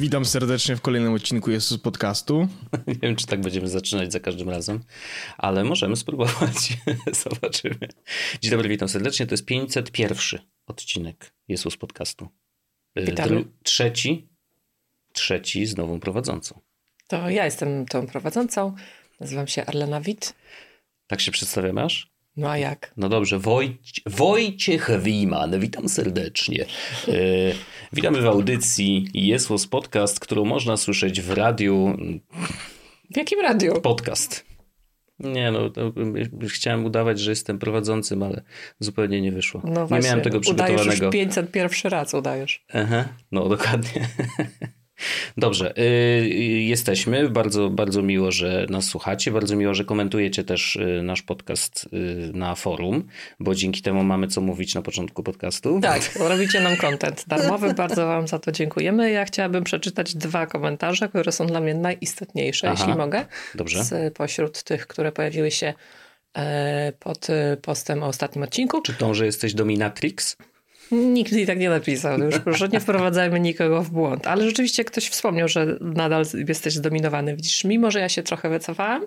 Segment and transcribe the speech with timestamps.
[0.00, 2.48] Witam serdecznie w kolejnym odcinku Jezus Podcastu.
[2.86, 4.80] Nie wiem, czy tak będziemy zaczynać za każdym razem,
[5.38, 6.56] ale możemy spróbować.
[7.24, 7.88] Zobaczymy.
[8.40, 9.26] Dzień dobry, witam serdecznie.
[9.26, 12.28] To jest 501 odcinek Jezus Podcastu.
[12.98, 13.28] Y, Witamy.
[13.30, 14.28] Dru- trzeci,
[15.12, 16.60] trzeci z nową prowadzącą.
[17.08, 18.74] To ja jestem tą prowadzącą.
[19.20, 20.34] Nazywam się Arlena Wit.
[21.06, 22.09] Tak się przedstawiasz?
[22.40, 22.92] No a jak?
[22.96, 26.64] No dobrze, Wojć, Wojciech Wiman, witam serdecznie.
[27.08, 27.12] E,
[27.92, 31.96] witamy w audycji Jesłos Podcast, którą można słyszeć w radiu.
[33.10, 33.80] W jakim radiu?
[33.80, 34.44] Podcast.
[35.18, 35.70] Nie no,
[36.48, 38.42] chciałem udawać, że jestem prowadzącym, ale
[38.78, 39.60] zupełnie nie wyszło.
[39.64, 41.04] No nie właśnie, miałem tego udajesz przygotowanego.
[41.04, 42.64] już 501 raz, udajesz.
[42.72, 44.08] Aha, no dokładnie.
[45.36, 47.28] Dobrze, y, y, jesteśmy.
[47.28, 49.30] Bardzo, bardzo miło, że nas słuchacie.
[49.30, 51.88] Bardzo miło, że komentujecie też y, nasz podcast
[52.32, 53.08] na forum,
[53.40, 55.80] bo dzięki temu mamy co mówić na początku podcastu.
[55.82, 57.74] Tak, robicie nam content darmowy.
[57.74, 59.10] Bardzo wam za to dziękujemy.
[59.10, 62.76] Ja chciałabym przeczytać dwa komentarze, które są dla mnie najistotniejsze, Aha.
[62.78, 63.26] jeśli mogę.
[63.54, 63.84] Dobrze.
[63.84, 65.74] Z, pośród tych, które pojawiły się
[66.36, 67.26] e, pod
[67.62, 68.82] postem o ostatnim odcinku.
[68.82, 70.36] Czy tą, że jesteś dominatrix?
[70.92, 72.18] Nikt i tak nie napisał.
[72.18, 74.26] Już proszę, nie wprowadzajmy nikogo w błąd.
[74.26, 77.36] Ale rzeczywiście ktoś wspomniał, że nadal jesteś zdominowany.
[77.36, 79.06] Widzisz, mimo że ja się trochę wycofałam,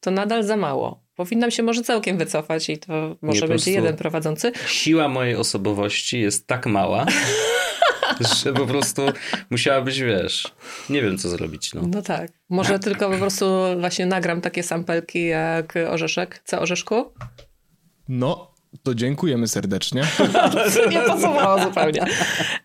[0.00, 1.04] to nadal za mało.
[1.16, 4.52] Powinnam się może całkiem wycofać i to może po będzie jeden prowadzący.
[4.66, 7.06] Siła mojej osobowości jest tak mała,
[8.44, 9.02] że po prostu
[9.50, 10.54] musiałabyś, wiesz,
[10.90, 11.74] nie wiem co zrobić.
[11.74, 11.82] No.
[11.86, 12.32] No tak.
[12.48, 13.46] Może tylko po prostu
[13.80, 16.42] właśnie nagram takie sampelki jak Orzeszek.
[16.44, 17.12] Co, Orzeszku?
[18.08, 18.53] No,
[18.84, 20.02] to dziękujemy serdecznie.
[20.74, 22.04] To nie pasowało zupełnie.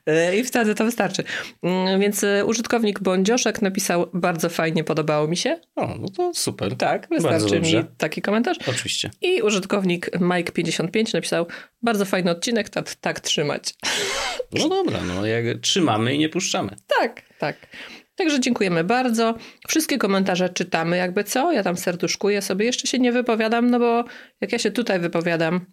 [0.05, 1.23] E, I wtedy to wystarczy.
[1.63, 5.59] Mm, Więc e, użytkownik Bądzioszek napisał bardzo fajnie, podobało mi się.
[5.75, 6.75] O, no to super.
[6.75, 8.57] Tak, wystarczy mi taki komentarz.
[8.67, 9.11] Oczywiście.
[9.21, 11.47] I użytkownik Mike55 napisał
[11.81, 13.73] bardzo fajny odcinek, tak, tak trzymać.
[14.53, 16.75] No dobra, no jak trzymamy i nie puszczamy.
[16.99, 17.55] Tak, tak.
[18.15, 19.35] Także dziękujemy bardzo.
[19.67, 21.51] Wszystkie komentarze czytamy, jakby co.
[21.51, 22.65] Ja tam serduszkuję sobie.
[22.65, 24.03] Jeszcze się nie wypowiadam, no bo
[24.41, 25.65] jak ja się tutaj wypowiadam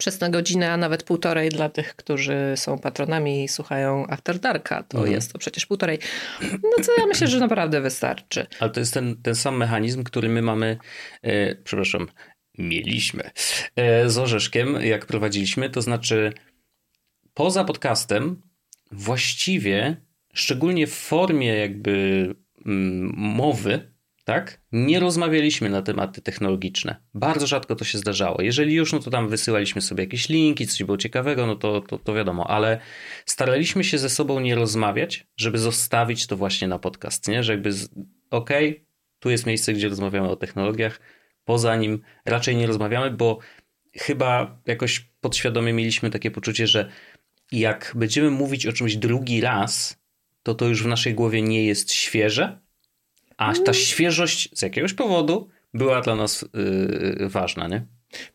[0.00, 4.82] przez na godzinę, a nawet półtorej dla tych, którzy są patronami i słuchają After Darka,
[4.82, 5.14] to Mhm.
[5.14, 5.98] jest to przecież półtorej.
[6.42, 8.46] No co ja myślę, że naprawdę wystarczy.
[8.60, 10.78] Ale to jest ten, ten sam mechanizm, który my mamy,
[11.22, 12.06] e, przepraszam,
[12.58, 13.30] mieliśmy
[13.76, 15.70] e, z Orzeszkiem, jak prowadziliśmy.
[15.70, 16.32] To znaczy,
[17.34, 18.42] poza podcastem,
[18.92, 19.96] właściwie,
[20.34, 22.26] szczególnie w formie jakby
[22.66, 23.89] mm, mowy,
[24.30, 26.96] tak, nie rozmawialiśmy na tematy technologiczne.
[27.14, 28.42] Bardzo rzadko to się zdarzało.
[28.42, 31.98] Jeżeli już, no to tam wysyłaliśmy sobie jakieś linki, coś było ciekawego, no to, to,
[31.98, 32.80] to wiadomo, ale
[33.26, 37.42] staraliśmy się ze sobą nie rozmawiać, żeby zostawić to właśnie na podcast, nie?
[37.42, 37.70] Że jakby,
[38.30, 38.84] okej,
[39.18, 41.00] tu jest miejsce, gdzie rozmawiamy o technologiach,
[41.44, 43.38] poza nim raczej nie rozmawiamy, bo
[43.96, 46.90] chyba jakoś podświadomie mieliśmy takie poczucie, że
[47.52, 49.98] jak będziemy mówić o czymś drugi raz,
[50.42, 52.60] to to już w naszej głowie nie jest świeże,
[53.40, 56.44] a ta świeżość z jakiegoś powodu była dla nas
[57.18, 57.86] yy, ważna, nie?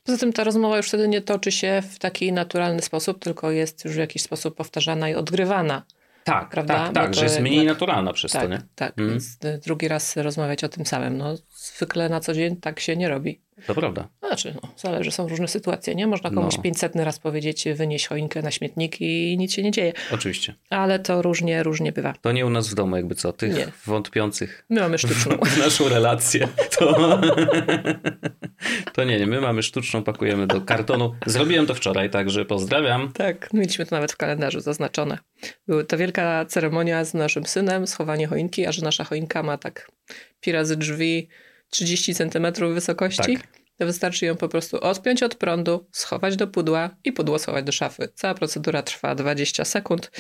[0.04, 3.86] Poza tym ta rozmowa już wtedy nie toczy się w taki naturalny sposób, tylko jest
[3.86, 5.86] już w jakiś sposób powtarzana i odgrywana.
[6.24, 6.74] Tak, Prawda?
[6.74, 8.62] tak, tak, to że jest mniej naturalna przez Tak, to, nie?
[8.76, 8.94] tak.
[8.98, 9.10] Mm.
[9.10, 11.18] Więc y, drugi raz rozmawiać o tym samym.
[11.18, 11.36] No,
[11.78, 13.42] zwykle na co dzień tak się nie robi.
[13.68, 14.08] To prawda.
[14.28, 16.08] Znaczy, no, zależy, są różne sytuacje, nie?
[16.08, 16.64] Można komuś No.
[16.64, 19.94] 500 raz powiedzieć, wynieś choinkę na śmietnik i nic się nie dzieje.
[20.12, 20.56] Oczywiście.
[20.70, 22.14] Ale to różnie, różnie bywa.
[22.22, 23.68] To nie u nas w domu, jakby co, tych Nie.
[23.86, 25.38] wątpiących My mamy sztuczną.
[25.38, 26.48] w naszą relację,
[26.80, 27.20] to,
[28.94, 31.16] to nie, nie, my mamy sztuczną, pakujemy do kartonu.
[31.26, 33.12] Zrobiłem to wczoraj, także pozdrawiam.
[33.14, 35.18] tak, mieliśmy to nawet w kalendarzu zaznaczone.
[35.68, 39.92] Była to wielka ceremonia z naszym synem, schowanie choinki, a że nasza choinka ma tak
[40.42, 41.28] pi razy drzwi
[41.76, 43.48] 30 centymetrów wysokości, Tak.
[43.78, 47.72] to wystarczy ją po prostu odpiąć od prądu, schować do pudła i pudło schować do
[47.72, 48.10] szafy.
[48.16, 50.12] Cała procedura trwa 20 sekund.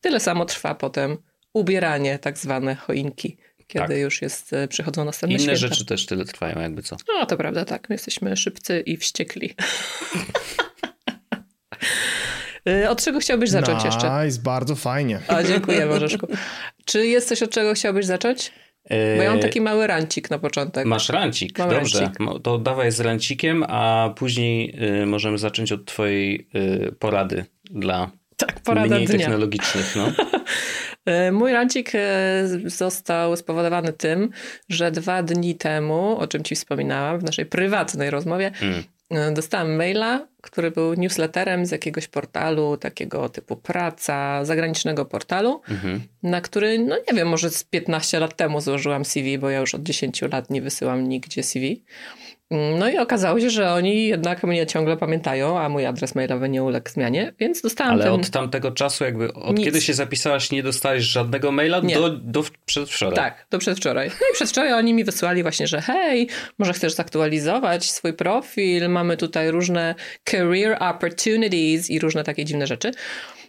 [0.00, 1.16] Tyle samo trwa potem
[1.52, 3.36] ubieranie tak zwane choinki,
[3.66, 3.96] kiedy Tak.
[3.96, 5.74] już jest, e, przychodzą następne Inne święta.
[5.74, 6.96] rzeczy też tyle trwają, jakby co.
[7.08, 7.88] No to prawda, tak.
[7.88, 9.54] My jesteśmy szybcy i wściekli.
[12.68, 14.24] Y, Od czego chciałbyś zacząć jeszcze?
[14.24, 15.20] Nice, bardzo fajnie.
[15.28, 16.26] A, dziękuję, Orzeszku.
[16.84, 18.52] Czy jest coś, od czego chciałbyś zacząć?
[18.90, 20.86] Bo ja mam taki mały rancik na początek.
[20.86, 22.00] E, Masz rancik, Mam dobrze.
[22.00, 22.18] rancik.
[22.42, 28.60] To dawaj z rancikiem, a później y, możemy zacząć od twojej y, porady dla tak,
[28.60, 29.18] porada mniej dnia.
[29.18, 29.96] technologicznych.
[29.96, 30.08] No.
[31.28, 31.98] Y, Mój rancik y,
[32.70, 34.30] został spowodowany tym,
[34.68, 38.82] że dwa dni temu, o czym ci wspominałam w naszej prywatnej rozmowie, Mm.
[39.34, 46.00] Dostałam maila, który był newsletterem z jakiegoś portalu, takiego typu praca, zagranicznego portalu, Mhm.
[46.22, 49.74] na który, no nie wiem, może z 15 lat temu złożyłam CV, bo ja już
[49.74, 51.82] od 10 lat nie wysyłam nigdzie CV.
[52.50, 56.62] No i okazało się, że oni jednak mnie ciągle pamiętają, a mój adres mailowy nie
[56.62, 58.12] uległ zmianie, więc dostałam Ale ten...
[58.12, 59.64] od tamtego czasu, jakby od Nic.
[59.64, 61.94] kiedy się zapisałaś, nie dostałeś żadnego maila Nie.
[61.94, 63.16] do, do przedwczoraj.
[63.16, 64.08] Tak, to przedwczoraj.
[64.08, 69.16] No i przedwczoraj oni mi wysłali właśnie, że hej, może chcesz zaktualizować swój profil, mamy
[69.16, 69.94] tutaj różne
[70.24, 72.90] career opportunities i różne takie dziwne rzeczy.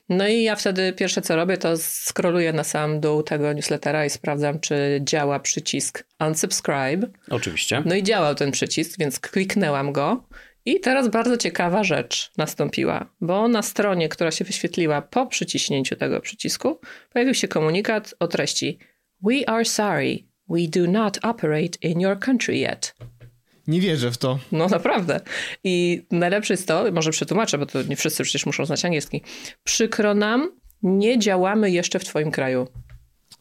[0.10, 4.10] No i ja wtedy pierwsze co robię, to scrolluję na sam dół tego newslettera i
[4.10, 7.08] sprawdzam, czy działa przycisk unsubscribe.
[7.30, 7.84] Oczywiście.
[7.86, 10.28] No i działał ten przycisk, więc kliknęłam go.
[10.66, 16.22] I teraz bardzo ciekawa rzecz nastąpiła, bo na stronie, która się wyświetliła po przyciśnięciu tego
[16.22, 16.80] przycisku,
[17.14, 18.80] pojawił się komunikat o treści
[19.24, 20.18] We are sorry,
[20.50, 22.96] we do not operate in your country yet.
[23.68, 24.40] Nie wierzę w to.
[24.52, 25.20] No naprawdę.
[25.64, 29.24] I najlepsze jest to, może przetłumaczę, bo to nie wszyscy przecież muszą znać angielski.
[29.64, 30.52] Przykro nam,
[30.84, 32.68] nie działamy jeszcze w twoim kraju.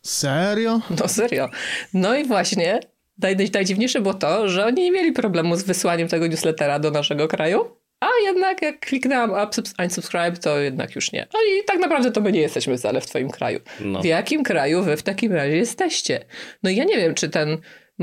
[0.03, 0.81] Serio?
[1.01, 1.49] No serio.
[1.95, 2.81] No i właśnie
[3.19, 7.29] naj, najdziwniejsze było to, że oni nie mieli problemu z wysłaniem tego newslettera do naszego
[7.29, 7.65] kraju,
[8.01, 9.49] a jednak jak kliknęłam
[9.79, 11.27] unsubscribe, to jednak już nie.
[11.35, 13.61] No i tak naprawdę to my nie jesteśmy wcale w twoim kraju.
[13.81, 14.03] No.
[14.03, 16.25] W jakim kraju wy w takim razie jesteście?
[16.63, 17.59] No i ja nie wiem, czy ten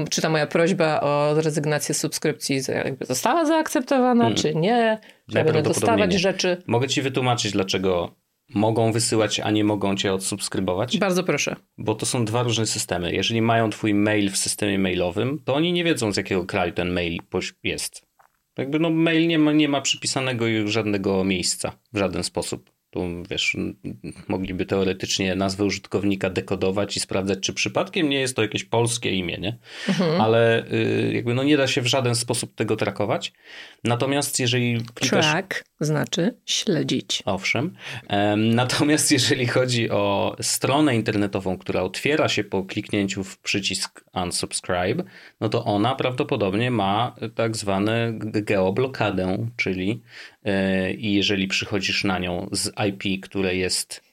[0.10, 5.00] czy ta moja prośba o rezygnację z subskrypcji jakby została zaakceptowana, czy nie.
[5.32, 6.20] Czy ja będę dostawać nie.
[6.20, 6.64] rzeczy.
[6.68, 8.16] Mogę ci wytłumaczyć, dlaczego
[8.56, 10.98] mogą wysyłać, a nie mogą cię odsubskrybować?
[10.98, 11.56] Bardzo proszę.
[11.78, 13.14] Bo to są dwa różne systemy.
[13.14, 16.90] Jeżeli mają twój mail w systemie mailowym, to oni nie wiedzą z jakiego kraju ten
[16.90, 17.20] mail
[17.64, 18.06] jest.
[18.58, 22.72] Jakby no mail nie ma, nie ma przypisanego już żadnego miejsca w żaden sposób.
[22.92, 23.58] Tu wiesz,
[24.28, 29.38] mogliby teoretycznie nazwę użytkownika dekodować i sprawdzać, czy przypadkiem nie jest to jakieś polskie imię,
[29.38, 29.58] nie?
[30.20, 33.34] Ale y, jakby no nie da się w żaden sposób tego trakować.
[33.84, 35.26] Natomiast jeżeli klikasz...
[35.32, 37.24] Track znaczy śledzić.
[37.26, 37.74] Owszem.
[38.08, 45.04] Em, Natomiast jeżeli chodzi o stronę internetową, która otwiera się po kliknięciu w przycisk unsubscribe,
[45.40, 50.02] no to ona prawdopodobnie ma tak zwane g- geoblokadę, czyli
[50.98, 54.12] i jeżeli przychodzisz na nią z IP, które jest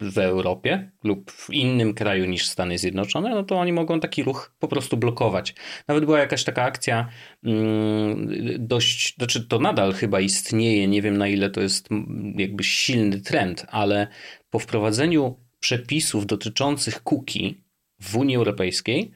[0.00, 4.54] w Europie lub w innym kraju niż Stany Zjednoczone, no to oni mogą taki ruch
[4.58, 5.54] po prostu blokować.
[5.88, 7.08] Nawet była jakaś taka akcja
[7.44, 8.28] mm,
[8.58, 11.88] dość, znaczy to nadal chyba istnieje, nie wiem na ile to jest
[12.34, 14.06] jakby silny trend, ale
[14.50, 17.54] po wprowadzeniu przepisów dotyczących cookie
[18.00, 19.10] w Unii Europejskiej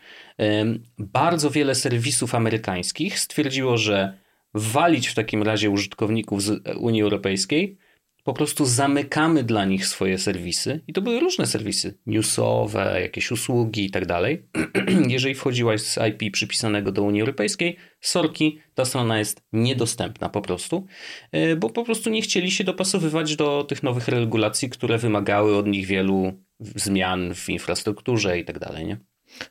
[0.99, 4.22] bardzo wiele serwisów amerykańskich stwierdziło, że
[4.55, 7.79] walić w takim razie użytkowników z Unii Europejskiej
[8.25, 13.85] po prostu zamykamy dla nich swoje serwisy i to były różne serwisy, newsowe, jakieś usługi
[13.85, 14.49] i tak dalej.
[15.09, 20.87] Jeżeli wchodziłaś z IP przypisanego do Unii Europejskiej, sorki, ta strona jest niedostępna po prostu,
[21.33, 25.67] yy, bo po prostu nie chcieli się dopasowywać do tych nowych regulacji, które wymagały od
[25.67, 28.97] nich wielu zmian w infrastrukturze i tak dalej, nie?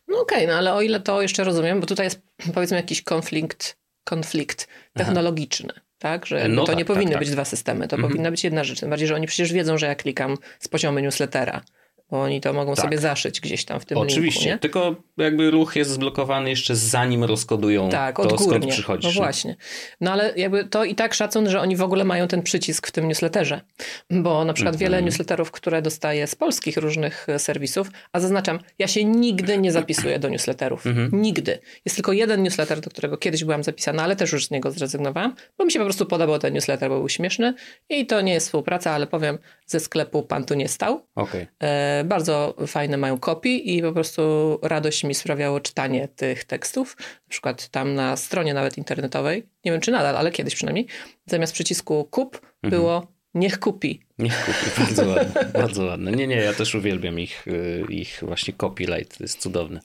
[0.07, 2.21] No okej, no ale o ile to jeszcze rozumiem, bo tutaj jest
[2.53, 5.73] powiedzmy jakiś konflikt, konflikt technologiczny.
[5.99, 7.19] Tak, że No to tak, nie tak, powinny tak.
[7.19, 8.11] być dwa systemy, to Mhm.
[8.11, 8.79] powinna być jedna rzecz.
[8.79, 11.61] Tym bardziej, że oni przecież wiedzą, że ja klikam z poziomu newslettera,
[12.11, 12.85] bo oni to mogą Tak.
[12.85, 17.23] sobie zaszyć gdzieś tam w tym Oczywiście, linku, tylko jakby ruch jest zblokowany jeszcze zanim
[17.23, 18.71] rozkodują Tak, to, skąd odgórnie.
[18.71, 19.03] przychodzisz.
[19.05, 19.25] No nie?
[19.25, 19.55] właśnie.
[20.01, 22.91] No ale jakby to i tak szacun, że oni w ogóle mają ten przycisk w
[22.91, 23.61] tym newsletterze.
[24.09, 28.87] Bo na przykład wiele newsletterów, które dostaję z polskich różnych e, serwisów, a zaznaczam, ja
[28.87, 30.83] się nigdy nie zapisuję do newsletterów.
[31.11, 31.59] Nigdy.
[31.85, 35.35] Jest tylko jeden newsletter, do którego kiedyś byłam zapisana, ale też już z niego zrezygnowałam,
[35.57, 37.53] bo mi się po prostu podobał ten newsletter, bo był śmieszny
[37.89, 41.05] i to nie jest współpraca, ale powiem, ze sklepu pan tu nie stał.
[41.15, 41.47] Okej.
[41.63, 44.21] E, bardzo fajne mają kopii i po prostu
[44.63, 46.95] radość mi sprawiało czytanie tych tekstów.
[46.99, 50.87] Na przykład tam na stronie nawet internetowej, nie wiem czy nadal, ale kiedyś przynajmniej,
[51.25, 54.01] zamiast przycisku kup było niech kupi.
[54.19, 56.11] Niech kupi, bardzo ładne, bardzo ładne.
[56.11, 59.79] Nie, nie, ja też uwielbiam ich, y, ich właśnie copyright, to jest cudowne.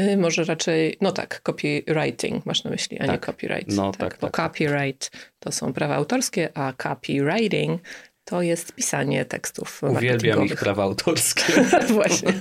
[0.00, 3.26] Y, może raczej, no tak, copywriting masz na myśli, a nie Tak.
[3.26, 3.68] copyright.
[3.76, 4.52] No tak, Bo tak, tak.
[4.52, 7.80] copyright to są prawa autorskie, a copywriting
[8.24, 11.52] to jest pisanie tekstów Uwielbiam ich prawa autorskie.
[11.94, 12.32] Właśnie.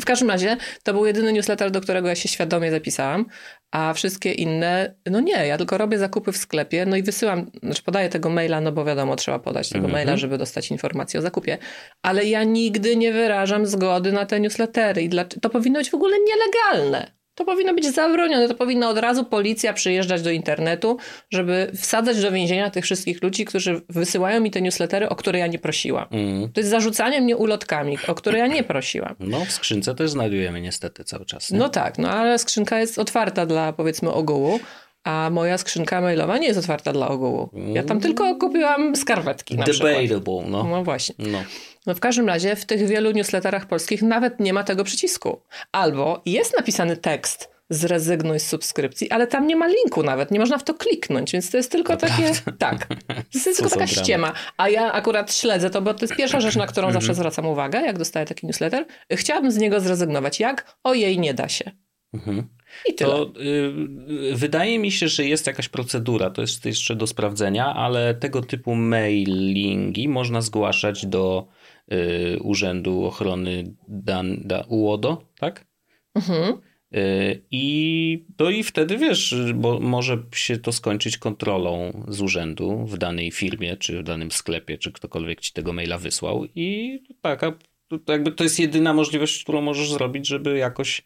[0.00, 3.26] W każdym razie to był jedyny newsletter, do którego ja się świadomie zapisałam,
[3.70, 7.82] a wszystkie inne, no nie, ja tylko robię zakupy w sklepie, no i wysyłam, znaczy
[7.82, 9.92] podaję tego maila, no bo wiadomo, trzeba podać tego Mhm.
[9.92, 11.58] maila, żeby dostać informację o zakupie,
[12.02, 15.94] ale ja nigdy nie wyrażam zgody na te newslettery i dla, to powinno być w
[15.94, 17.19] ogóle nielegalne.
[17.34, 20.96] To powinno być zabronione, to powinna od razu policja przyjeżdżać do internetu,
[21.30, 25.46] żeby wsadzać do więzienia tych wszystkich ludzi, którzy wysyłają mi te newslettery, o które ja
[25.46, 26.06] nie prosiłam.
[26.10, 26.52] Mm.
[26.52, 29.14] To jest zarzucanie mnie ulotkami, o które ja nie prosiłam.
[29.20, 31.50] No, w skrzynce też znajdujemy niestety cały czas.
[31.50, 31.58] Nie?
[31.58, 34.60] No tak, no ale skrzynka jest otwarta dla powiedzmy ogółu,
[35.04, 37.50] a moja skrzynka mailowa nie jest otwarta dla ogółu.
[37.72, 39.92] Ja tam tylko kupiłam skarpetki na przykład.
[39.92, 40.64] Debatable, no.
[40.64, 41.14] No właśnie.
[41.18, 41.38] no.
[41.86, 45.40] No w każdym razie w tych wielu newsletterach polskich nawet nie ma tego przycisku.
[45.72, 50.58] Albo jest napisany tekst zrezygnuj z subskrypcji, ale tam nie ma linku nawet, nie można
[50.58, 52.94] w to kliknąć, więc to jest tylko takie, tak, to
[53.34, 53.86] jest tylko taka drama.
[53.86, 54.32] ściema.
[54.56, 57.02] A ja akurat śledzę to, bo to jest pierwsza rzecz, na którą Mhm.
[57.02, 58.86] zawsze zwracam uwagę, jak dostaję taki newsletter.
[59.12, 60.40] Chciałabym z niego zrezygnować.
[60.40, 60.76] Jak?
[60.84, 61.70] Ojej, nie da się.
[62.12, 62.48] Mhm.
[62.88, 63.10] I tyle.
[63.10, 68.14] To y, wydaje mi się, że jest jakaś procedura, to jest jeszcze do sprawdzenia, ale
[68.14, 71.48] tego typu mailingi można zgłaszać do
[71.92, 75.66] y, Urzędu Ochrony Dan, da, UODO, tak?
[76.14, 76.60] Mhm.
[76.96, 82.98] Y, I to i wtedy wiesz, bo może się to skończyć kontrolą z urzędu w
[82.98, 86.44] danej firmie, czy w danym sklepie, czy ktokolwiek ci tego maila wysłał.
[86.54, 87.52] I taka,
[87.98, 91.02] to jakby to jest jedyna możliwość, którą możesz zrobić, żeby jakoś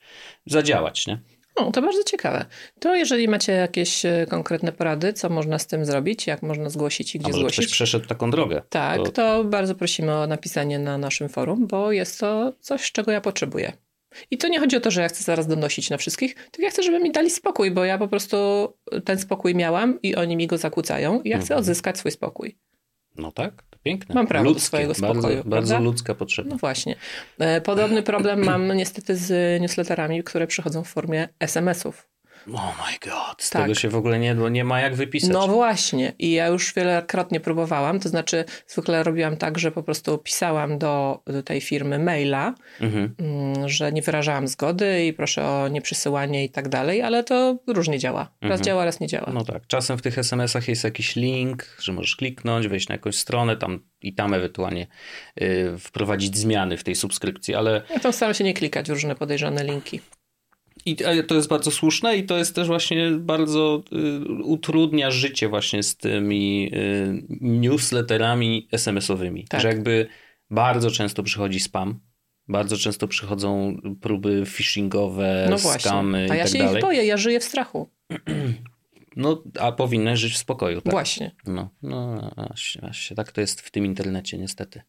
[0.47, 1.19] zadziałać, nie?
[1.61, 2.45] No, to bardzo ciekawe.
[2.81, 7.15] To jeżeli macie jakieś e, konkretne porady, co można z tym zrobić, jak można zgłosić
[7.15, 8.63] i A gdzie może ktoś zgłosić, przeszedł taką drogę.
[8.69, 13.13] tak, To- to bardzo prosimy o napisanie na naszym forum, bo jest to coś, czego
[13.13, 13.73] ja potrzebuję.
[14.31, 16.71] I to nie chodzi o to, że ja chcę zaraz donosić na wszystkich, tylko ja
[16.71, 18.37] chcę, żeby mi dali spokój, bo ja po prostu
[19.05, 21.59] ten spokój miałam i oni mi go zakłócają i ja chcę Mhm.
[21.61, 22.59] odzyskać swój spokój.
[23.17, 24.15] No tak, piękne.
[24.15, 26.51] Mam prawo do Ludzkie, swojego spokoju, Bardzo, bardzo ludzka potrzeba.
[26.51, 26.97] No właśnie.
[27.39, 32.14] E, Podobny problem mam niestety z newsletterami, które przychodzą w formie SMS-ów.
[32.55, 33.63] Oh my god, z Tak.
[33.63, 35.31] tego się w ogóle nie, nie ma jak wypisać.
[35.31, 36.13] No właśnie.
[36.19, 38.01] I ja już wielokrotnie próbowałam.
[38.01, 43.15] To znaczy, zwykle robiłam tak, że po prostu pisałam do, do tej firmy maila, Mhm.
[43.19, 47.99] mm, że nie wyrażałam zgody i proszę o nieprzysyłanie i tak dalej, ale to różnie
[47.99, 48.21] działa.
[48.21, 48.63] Raz Mhm.
[48.63, 49.31] działa, raz nie działa.
[49.35, 53.17] No tak, czasem w tych SMS-ach jest jakiś link, że możesz kliknąć, wejść na jakąś
[53.17, 54.87] stronę tam i tam ewentualnie
[55.43, 59.15] y, wprowadzić zmiany w tej subskrypcji, ale Ja tam staram się nie klikać w różne
[59.15, 60.01] podejrzane linki.
[60.87, 65.49] I, ale to jest bardzo słuszne i to jest też właśnie bardzo y, utrudnia życie
[65.49, 69.61] właśnie z tymi y, newsletterami SMS-owymi, Tak.
[69.61, 70.07] że jakby
[70.51, 72.01] bardzo często przychodzi spam,
[72.49, 75.81] bardzo często przychodzą próby phishingowe, No właśnie.
[75.91, 76.75] skamy A i ja tak się dalej.
[76.75, 77.89] ich boję, ja żyję w strachu.
[79.17, 80.91] No, a powinnaś żyć w spokoju, tak?
[80.93, 81.35] Właśnie.
[81.47, 84.83] No, no właśnie, właśnie, tak to jest w tym internecie niestety.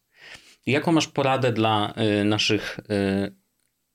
[0.66, 3.34] Jaką masz poradę dla y, naszych y,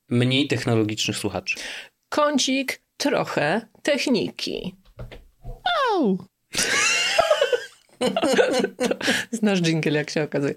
[0.09, 1.55] mniej technologicznych słuchaczy?
[2.11, 4.75] Kącik, trochę techniki.
[5.91, 6.17] Au!
[9.31, 10.53] Znasz dżingiel, jak się okazuje.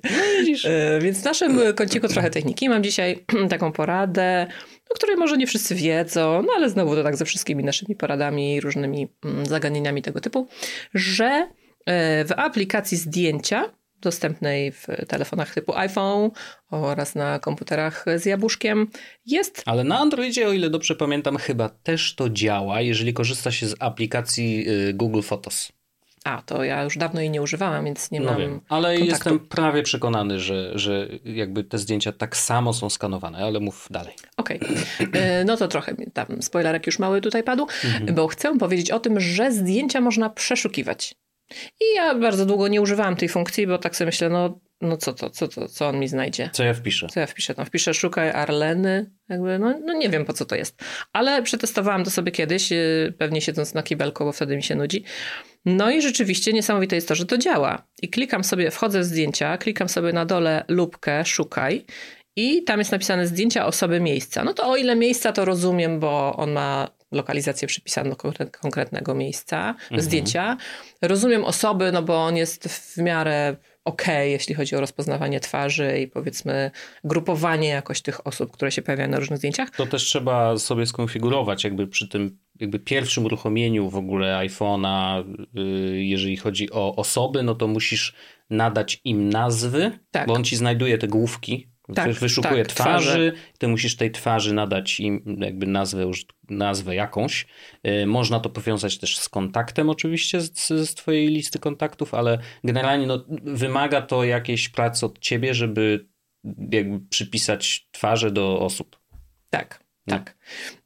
[0.64, 4.46] E, Więc w naszym kąciku trochę techniki mam dzisiaj taką poradę,
[4.90, 8.54] o której może nie wszyscy wiedzą, no ale znowu to tak ze wszystkimi naszymi poradami
[8.54, 10.48] i różnymi mm, zagadnieniami tego typu,
[10.94, 11.48] że
[11.86, 13.70] e, w aplikacji zdjęcia
[14.04, 16.30] dostępnej w telefonach typu iPhone
[16.70, 18.86] oraz na komputerach z jabłuszkiem
[19.26, 23.66] jest Ale na Androidzie, o ile dobrze pamiętam, chyba też to działa, jeżeli korzysta się
[23.66, 25.72] z aplikacji y, Google Photos.
[26.24, 29.10] A, to ja już dawno jej nie używałam, więc nie No mam wiem, ale kontaktu.
[29.10, 34.14] jestem prawie przekonany, że, że jakby te zdjęcia tak samo są skanowane, ale mów dalej.
[34.36, 34.60] Okej,
[35.12, 38.14] E, no to trochę tam spoilerek już mały tutaj padł, Mhm.
[38.14, 41.14] bo chcę powiedzieć o tym, że zdjęcia można przeszukiwać.
[41.80, 45.12] I ja bardzo długo nie używałam tej funkcji, bo tak sobie myślę, no, no co
[45.12, 46.50] to, co to, co on mi znajdzie?
[46.52, 47.06] Co ja wpiszę?
[47.08, 47.54] Co ja wpiszę?
[47.54, 50.82] Tam wpiszę szukaj Arleny, jakby, no, no nie wiem po co to jest.
[51.12, 55.04] Ale przetestowałam to sobie kiedyś, yy, pewnie siedząc na kibelku, bo wtedy mi się nudzi.
[55.64, 57.86] No i rzeczywiście niesamowite jest to, że to działa.
[58.02, 61.84] I klikam sobie, wchodzę w zdjęcia, klikam sobie na dole lubkę szukaj
[62.36, 64.44] i tam jest napisane zdjęcia osoby miejsca.
[64.44, 69.14] No to o ile miejsca to rozumiem, bo on ma lokalizację przypisaną do konkre- konkretnego
[69.14, 70.56] miejsca, zdjęcia.
[71.02, 76.08] Rozumiem osoby, no bo on jest w miarę okej, jeśli chodzi o rozpoznawanie twarzy i
[76.08, 76.70] powiedzmy
[77.04, 79.70] grupowanie jakoś tych osób, które się pojawiają na różnych zdjęciach.
[79.70, 85.24] To też trzeba sobie skonfigurować jakby przy tym jakby pierwszym uruchomieniu w ogóle iPhone'a,
[85.58, 88.14] y, jeżeli chodzi o osoby, no to musisz
[88.50, 90.26] nadać im nazwy, Tak.
[90.26, 93.32] bo on ci znajduje te główki, Tak, wyszukuje tak, twarzy, twarze.
[93.58, 96.10] ty musisz tej twarzy nadać im jakby nazwę,
[96.48, 97.46] nazwę jakąś.
[97.86, 103.06] Y, Można to powiązać też z kontaktem oczywiście z, z twojej listy kontaktów, ale generalnie
[103.06, 106.08] no, wymaga to jakiejś pracy od ciebie, żeby
[106.72, 109.00] jakby przypisać twarze do osób.
[109.50, 110.36] Tak, tak.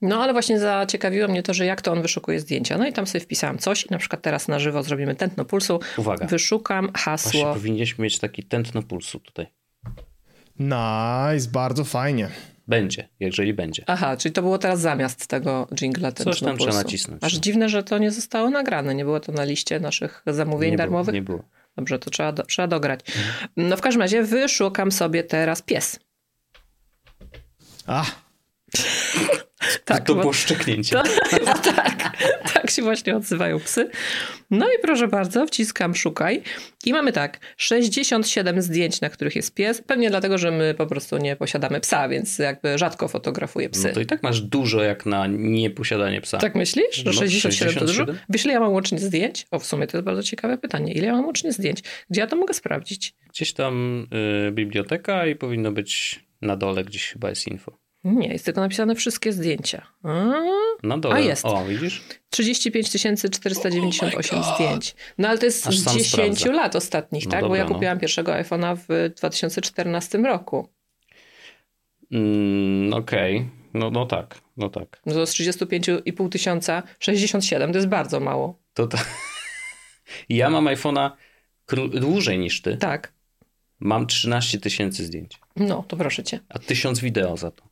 [0.03, 2.79] No ale właśnie zaciekawiło mnie to, że jak to on wyszukuje zdjęcia.
[2.79, 5.81] No i tam sobie wpisałam coś i na przykład teraz na żywo zrobimy tętno pulsu.
[5.97, 6.27] Uwaga.
[6.27, 7.55] Wyszukam Właśnie hasło.
[7.55, 9.47] powinniśmy mieć taki tętno pulsu tutaj.
[10.59, 12.29] Nice, bardzo fajnie.
[12.69, 13.85] Będzie, jeżeli będzie.
[13.87, 17.25] Aha, czyli to było teraz zamiast tego jingla Coś tam trzeba nacisnąć.
[17.25, 18.95] Aż dziwne, że to nie zostało nagrane.
[18.95, 21.07] Nie było to na liście naszych zamówień nie darmowych.
[21.07, 21.43] Było, nie było.
[21.77, 23.01] Dobrze, to trzeba, do, trzeba dograć.
[23.57, 26.01] No w każdym razie wyszukam sobie teraz pies.
[27.87, 28.05] A,
[29.85, 30.97] Tak, to bo- było szczeknięcie.
[30.97, 31.03] To,
[31.47, 32.17] bo tak,
[32.55, 33.91] tak się właśnie odzywają psy.
[34.51, 36.43] No i proszę bardzo, wciskam szukaj.
[36.85, 39.83] I mamy tak, 67 zdjęć, na których jest pies.
[39.83, 43.89] Pewnie dlatego, że my po prostu nie posiadamy psa, więc jakby rzadko fotografuję psy.
[43.89, 46.39] No to i tak masz dużo jak na nieposiadanie psa.
[46.39, 47.05] Tak myślisz?
[47.05, 47.93] No, 67 to dużo?
[47.93, 48.19] 67?
[48.29, 49.47] Wiesz, ile ja mam łącznie zdjęć?
[49.51, 50.93] O, w sumie to jest bardzo ciekawe pytanie.
[50.93, 51.83] Ile ja mam łącznie zdjęć?
[52.11, 53.15] Gdzie ja to mogę sprawdzić?
[53.29, 54.07] Gdzieś tam
[54.49, 57.88] y, biblioteka i powinno być na dole gdzieś chyba jest info.
[58.05, 59.87] Nie, jest tylko napisane wszystkie zdjęcia.
[60.03, 60.25] A,
[60.83, 61.15] Na dole.
[61.15, 61.45] A, jest.
[61.47, 62.03] O, widzisz?
[62.31, 64.95] 35 498 zdjęć.
[65.19, 66.53] No ale to jest Aż z sam 10 sprawdzę.
[66.53, 67.41] lat ostatnich, No tak?
[67.41, 67.75] Bo dobra, ja no.
[67.75, 70.69] kupiłam pierwszego iPhone'a w 2014 roku.
[72.13, 73.51] Mm, Okej.
[73.75, 75.01] No, no tak, no tak.
[75.07, 78.59] No to z 35,5 tysiąca 67 to jest bardzo mało.
[78.75, 78.99] To ta...
[80.29, 81.11] Ja mam iPhone'a
[82.01, 82.77] dłużej niż ty.
[82.77, 83.13] Tak.
[83.81, 86.41] Mam Mam 13 tysięcy zdjęć, No, to proszę cię.
[86.49, 87.69] a 1000 wideo za to.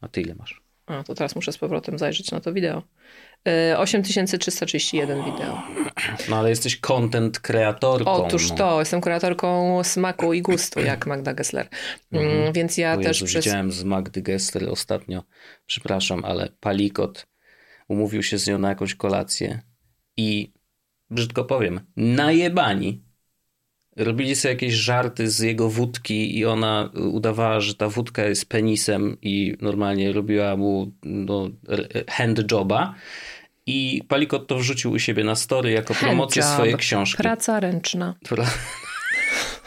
[0.00, 0.62] A ty ile masz?
[0.86, 2.82] A, to teraz muszę z powrotem zajrzeć na to wideo.
[3.48, 5.62] E, 8331 wideo.
[6.28, 8.10] No ale jesteś content kreatorką.
[8.12, 8.56] Otóż no.
[8.56, 11.68] to, jestem kuratorką smaku i gustu, jak Magda Gessler.
[12.12, 12.52] Mm, Mhm.
[12.52, 13.44] Więc ja O też Jezu, przez...
[13.44, 15.22] Widziałem z Magdy Gessler ostatnio,
[15.66, 17.26] przepraszam, ale Palikot
[17.88, 19.60] umówił się z nią na jakąś kolację
[20.16, 20.52] i
[21.10, 23.07] brzydko powiem, najebani.
[23.98, 29.16] Robili sobie jakieś żarty z jego wódki i ona udawała, że ta wódka jest penisem
[29.22, 31.48] i normalnie robiła mu no,
[32.08, 32.94] handjoba.
[33.66, 36.56] I Palikot to wrzucił u siebie na story jako promocję Handjob.
[36.56, 37.16] swojej książki.
[37.22, 38.14] Praca ręczna.
[38.26, 38.58] Pra-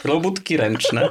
[0.04, 1.10] Robótki ręczne.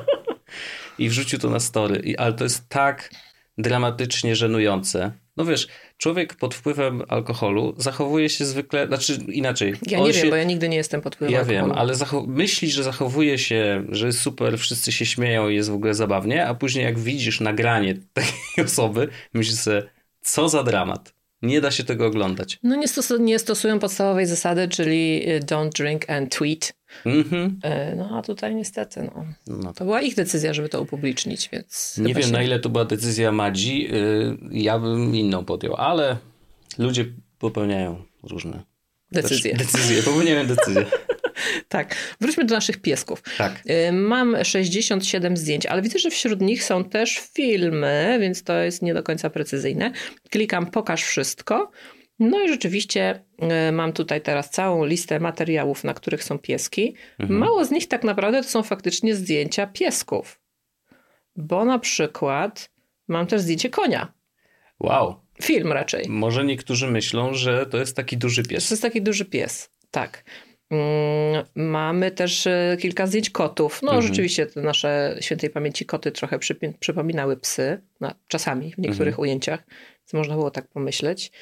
[0.99, 2.01] I wrzucił to na story.
[2.05, 3.11] I, ale to jest tak
[3.59, 5.13] dramatycznie żenujące.
[5.41, 9.75] No wiesz, człowiek pod wpływem alkoholu zachowuje się zwykle, znaczy inaczej.
[9.87, 11.69] Ja nie się, wiem, bo ja nigdy nie jestem pod wpływem Ja alkoholu.
[11.69, 15.71] wiem, ale zachow- myśli, że zachowuje się, że jest super, wszyscy się śmieją i jest
[15.71, 19.83] w ogóle zabawnie, a później jak widzisz nagranie takiej osoby, myślisz sobie,
[20.21, 21.15] co za dramat.
[21.43, 22.59] Nie da się tego oglądać.
[22.63, 26.73] No nie, stos- nie stosują podstawowej zasady, czyli y, don't drink and tweet.
[27.07, 27.59] Mhm.
[27.93, 29.27] Y, No a tutaj niestety, no.
[29.47, 31.99] No To była ich decyzja, żeby to upublicznić, więc...
[31.99, 33.83] Nie wiem, się- na ile to była decyzja Madzi.
[33.83, 36.17] Yy, Ja bym inną podjął, ale
[36.79, 37.05] ludzie
[37.39, 38.63] popełniają różne
[39.13, 39.57] Decyzje.
[39.57, 40.85] Też Decyzje, popełniają decyzje.
[41.69, 41.95] Tak.
[42.21, 43.23] Wróćmy do naszych piesków.
[43.39, 43.63] Tak.
[43.89, 48.83] Y, Mam 67 zdjęć, ale widzę, że wśród nich są też filmy, więc to jest
[48.83, 49.93] nie do końca precyzyjne.
[50.31, 51.71] Klikam pokaż wszystko.
[52.21, 53.23] No i rzeczywiście
[53.69, 56.95] y, mam tutaj teraz całą listę materiałów, na których są pieski.
[57.19, 57.41] Mhm.
[57.41, 60.41] Mało z nich tak naprawdę to są faktycznie zdjęcia piesków.
[61.37, 62.71] Bo na przykład
[63.09, 64.13] mam też zdjęcie konia.
[64.81, 65.15] Wow.
[65.43, 66.05] Film raczej.
[66.09, 68.71] Może niektórzy myślą, że to jest taki duży To pies.
[68.71, 70.25] jest taki duży pies, tak.
[70.71, 73.83] Mm, Mamy też e, kilka zdjęć kotów.
[73.83, 74.07] No Mhm.
[74.09, 76.39] rzeczywiście te nasze świętej pamięci koty trochę
[76.81, 79.21] przypominały psy, no, czasami w niektórych Mhm.
[79.23, 79.65] ujęciach,
[79.99, 81.33] więc można było tak pomyśleć.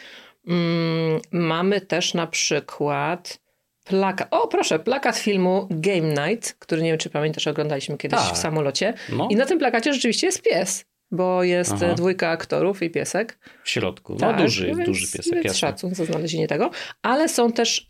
[0.49, 3.41] Mm, Mamy też na przykład
[3.85, 8.35] plakat, o proszę, plakat filmu Game Night, który nie wiem czy pamiętasz, oglądaliśmy kiedyś Tak.
[8.35, 8.95] w samolocie.
[9.13, 11.95] No, I na tym plakacie rzeczywiście jest pies, bo jest Aha.
[11.95, 13.39] dwójka aktorów i piesek.
[13.65, 14.13] w środku.
[14.13, 15.59] No Tak, duży więc- duży piesek, Więc jasne.
[15.59, 16.71] szacun za znalezienie tego.
[17.03, 17.89] Ale są też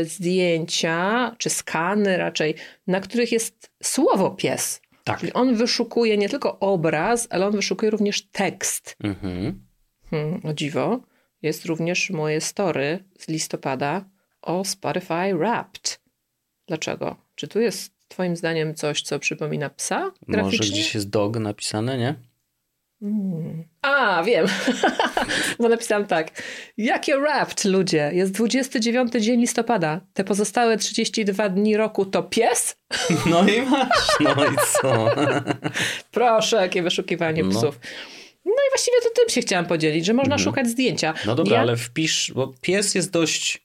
[0.00, 2.54] y, zdjęcia, czy skany raczej,
[2.86, 4.80] na których jest słowo pies.
[5.04, 5.20] Tak.
[5.20, 8.96] Czyli on wyszukuje nie tylko obraz, ale on wyszukuje również tekst.
[9.04, 9.60] Mhm.
[10.10, 11.00] Hmm, o dziwo.
[11.42, 14.04] Jest również moje story z listopada
[14.42, 16.00] o Spotify Wrapped.
[16.68, 17.16] Dlaczego?
[17.34, 20.70] Czy tu jest twoim zdaniem coś, co przypomina psa Może graficznie?
[20.70, 22.14] gdzieś jest dog napisane, nie?
[23.02, 23.64] Mm.
[23.82, 24.46] A, wiem.
[25.60, 26.42] Bo napisałam tak.
[26.76, 28.10] Jakie wrapped ludzie?
[28.14, 30.00] Jest 29 dzień listopada.
[30.12, 32.76] Te pozostałe 32 dni roku to pies?
[33.30, 34.16] No i masz.
[34.20, 35.08] No i co?
[36.10, 37.50] Proszę, jakie wyszukiwanie No.
[37.50, 37.80] psów.
[38.70, 40.44] I właściwie to tym się chciałam podzielić, że można Mhm.
[40.50, 41.14] szukać zdjęcia.
[41.26, 43.62] No dobra, Ja- ale wpisz, bo pies jest dość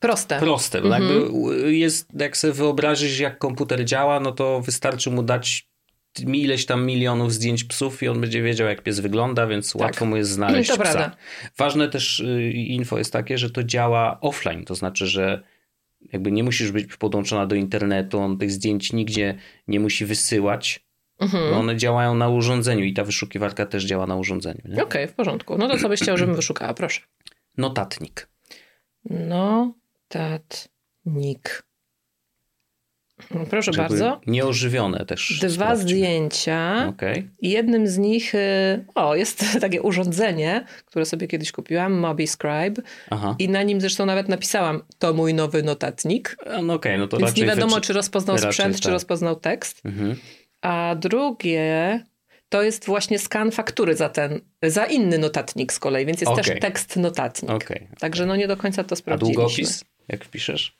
[0.00, 0.38] Proste.
[0.38, 0.78] proste.
[0.78, 1.02] Mhm.
[1.02, 5.68] Jakby jest, jak sobie wyobrazisz, jak komputer działa, no to wystarczy mu dać
[6.26, 10.16] ileś tam milionów zdjęć psów i on będzie wiedział, jak pies wygląda, więc łatwo mu
[10.16, 10.76] jest znaleźć Tak.
[10.78, 10.92] To psa.
[10.92, 11.16] prawda.
[11.58, 15.42] Ważne też y, info jest takie, że to działa offline, to znaczy, że
[16.12, 19.34] jakby nie musisz być podłączona do internetu, on tych zdjęć nigdzie
[19.68, 20.84] nie musi wysyłać,
[21.24, 21.54] Mhm.
[21.54, 24.60] one działają na urządzeniu i ta wyszukiwarka też działa na urządzeniu.
[24.82, 25.58] Okej, w porządku.
[25.58, 26.74] No to co byś chciał, żebym wyszukała?
[26.74, 27.00] Proszę.
[27.56, 28.28] Notatnik.
[30.14, 31.64] Notatnik.
[33.50, 34.20] Proszę Żeby bardzo.
[34.26, 35.38] Nieożywione też.
[35.40, 35.88] Dwa sprawdźmy.
[35.88, 36.92] zdjęcia.
[37.40, 42.82] I jednym z nich, y, o, jest takie urządzenie, które sobie kiedyś kupiłam, Mobi Scribe.
[43.10, 43.36] Aha.
[43.38, 46.36] I na nim zresztą nawet napisałam, to mój nowy notatnik.
[46.56, 48.92] A, No okej, no to Więc raczej nie wiadomo, wyczy- czy rozpoznał sprzęt, czy tak.
[48.92, 49.80] rozpoznał tekst.
[49.84, 50.16] Mhm.
[50.64, 52.04] A drugie,
[52.48, 56.44] to jest właśnie skan faktury za ten, za inny notatnik z kolei, więc jest Okej.
[56.44, 57.50] też tekst notatnik.
[57.50, 57.88] Okej.
[57.98, 59.42] Także no nie do końca to A sprawdziliśmy.
[59.42, 60.78] długopis, jak wpiszesz?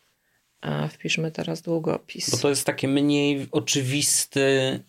[0.61, 2.31] A wpiszmy teraz długopis.
[2.31, 4.81] Bo to jest taki mniej oczywisty,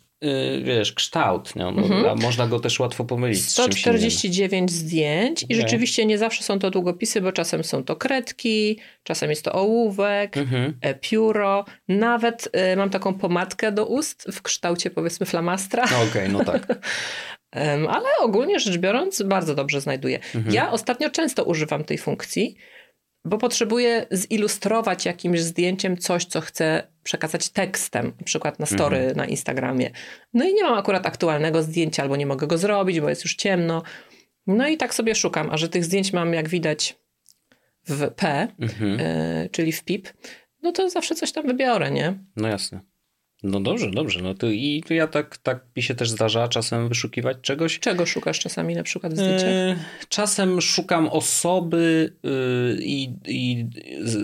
[0.63, 1.55] wiesz, kształt.
[1.55, 1.65] Nie?
[1.65, 2.19] Mhm.
[2.19, 3.79] Można go też łatwo pomylić z czymś innym.
[3.79, 5.57] 149 zdjęć i Okej.
[5.57, 10.37] rzeczywiście nie zawsze są to długopisy, bo czasem są to kredki, czasem jest to ołówek,
[10.37, 10.73] Mhm.
[10.81, 16.29] e, pióro, nawet e, mam taką pomadkę do ust w kształcie powiedzmy flamastra, No Okej,
[16.29, 16.67] no tak.
[17.89, 20.19] Ale ogólnie rzecz biorąc bardzo dobrze znajduję.
[20.35, 20.55] Mhm.
[20.55, 22.55] Ja ostatnio często używam tej funkcji,
[23.25, 29.17] bo potrzebuję zilustrować jakimś zdjęciem coś, co chcę przekazać tekstem, na przykład na story Mhm.
[29.17, 29.91] na Instagramie.
[30.33, 33.35] No i nie mam akurat aktualnego zdjęcia, albo nie mogę go zrobić, bo jest już
[33.35, 33.83] ciemno.
[34.47, 36.95] No i tak sobie szukam, a że tych zdjęć mam, jak widać,
[37.87, 38.97] w P, Mhm.
[38.99, 40.09] e, czyli w PIP,
[40.63, 42.13] no to zawsze coś tam wybiorę, nie?
[42.35, 42.79] No jasne.
[43.45, 44.21] No dobrze, dobrze.
[44.21, 47.79] No to i to ja tak, tak mi się też zdarza czasem wyszukiwać czegoś.
[47.79, 49.49] Czego szukasz czasami na przykład w zdjęciach?
[49.49, 49.75] E,
[50.09, 53.65] Czasem szukam osoby y, i, i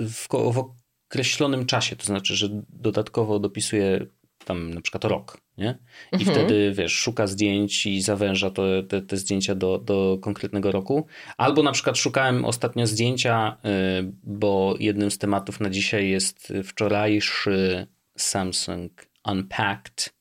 [0.09, 0.71] w, w
[1.09, 4.05] określonym czasie, to znaczy, że dodatkowo dopisuję
[4.45, 5.77] tam na przykład rok, nie?
[6.11, 6.31] I Mhm.
[6.37, 11.05] wtedy, wiesz, szuka zdjęć i zawęża to, te, te zdjęcia do, do konkretnego roku.
[11.37, 13.57] Albo na przykład szukałem ostatnio zdjęcia,
[13.99, 18.91] y, bo jednym z tematów na dzisiaj jest wczorajszy Samsung
[19.25, 20.13] Unpacked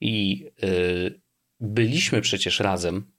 [0.00, 1.20] i y,
[1.60, 3.12] byliśmy przecież razem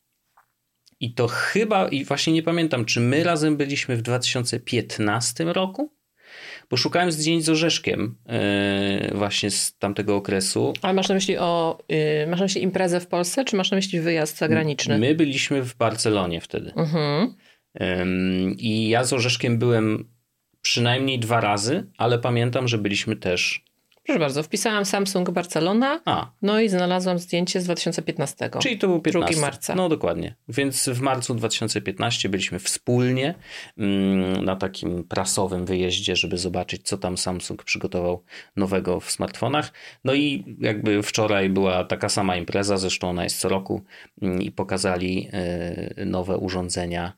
[1.04, 5.94] i to chyba, i właśnie nie pamiętam, czy my razem byliśmy w 2015 roku?
[6.70, 10.74] Bo szukałem zdjęć z Orzeszkiem yy, właśnie z tamtego okresu.
[10.82, 11.80] Ale masz na myśli o,
[12.24, 14.98] y, masz na myśli imprezę w Polsce, czy masz na myśli wyjazd zagraniczny?
[14.98, 16.74] My byliśmy w Barcelonie wtedy.
[16.76, 17.36] Mhm.
[18.58, 20.10] I ja z Orzeszkiem byłem
[20.62, 23.66] przynajmniej dwa razy, ale pamiętam, że byliśmy też.
[24.06, 28.50] Proszę bardzo, wpisałam Samsung Barcelona, A, no i znalazłam zdjęcie z 2015.
[28.60, 29.36] czyli to był 15.
[29.36, 29.76] 2 marca.
[29.76, 30.36] No dokładnie.
[30.50, 33.36] Więc w marcu 2015 byliśmy wspólnie
[33.78, 38.24] mm, na takim prasowym wyjeździe, żeby zobaczyć, co tam Samsung przygotował
[38.56, 39.72] nowego w smartfonach.
[40.04, 43.82] No i jakby wczoraj była taka sama impreza, zresztą ona jest co roku
[44.22, 47.14] mm, i pokazali e, nowe urządzenia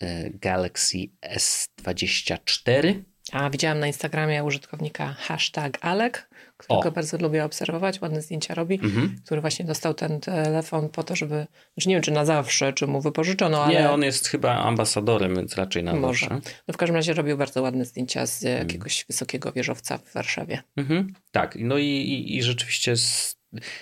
[0.00, 0.98] e, Galaxy
[1.36, 2.94] S24.
[3.32, 6.92] A widziałam na Instagramie użytkownika hashtag Alek, którego O.
[6.92, 9.16] bardzo lubię obserwować, ładne zdjęcia robi, Mhm.
[9.24, 12.86] który właśnie dostał ten telefon po to, żeby, znaczy nie wiem czy na zawsze, czy
[12.86, 16.26] mu wypożyczono, ale Nie, on jest chyba ambasadorem, więc raczej na może.
[16.28, 16.50] zawsze.
[16.68, 18.58] No w każdym razie robił bardzo ładne zdjęcia z Mm.
[18.58, 20.62] jakiegoś wysokiego wieżowca w Warszawie.
[20.76, 23.36] Mhm, tak, no i, i, i rzeczywiście, z,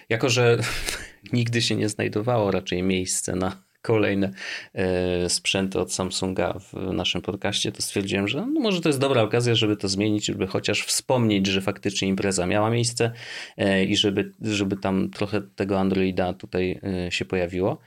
[0.08, 0.58] jako że
[1.32, 4.30] nigdy się nie znajdowało raczej miejsce na kolejne
[4.74, 9.22] e, sprzęty od Samsunga w naszym podcaście, to stwierdziłem, że no może to jest dobra
[9.22, 13.12] okazja, żeby to zmienić, żeby chociaż wspomnieć, że faktycznie impreza miała miejsce
[13.56, 17.78] e, i żeby, żeby tam trochę tego Androida tutaj e, się pojawiło.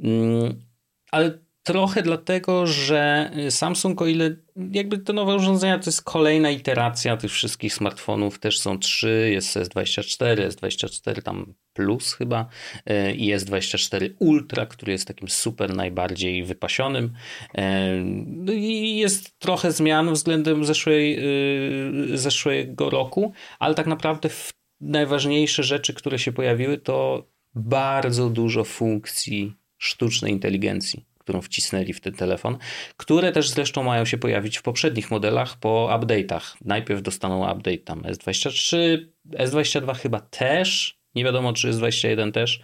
[0.00, 0.62] Mm,
[1.10, 1.38] ale
[1.72, 4.36] trochę dlatego, że Samsung, o ile
[4.72, 9.56] jakby te nowe urządzenia to jest kolejna iteracja tych wszystkich smartfonów, też są trzy, jest
[9.56, 12.48] S24, S24 tam Plus chyba
[12.86, 17.12] e, i S24 Ultra, który jest takim super najbardziej wypasionym.
[17.54, 21.22] E, no I jest trochę zmian względem zeszłej,
[22.14, 24.28] zeszłego roku, ale tak naprawdę
[24.80, 32.12] najważniejsze rzeczy, które się pojawiły, to bardzo dużo funkcji sztucznej inteligencji, którą wcisnęli w ten
[32.12, 32.58] telefon,
[32.96, 36.56] które też zresztą mają się pojawić w poprzednich modelach po update'ach.
[36.64, 38.76] Najpierw dostaną update tam S23,
[39.30, 42.60] S22 chyba też, nie wiadomo czy S21 też,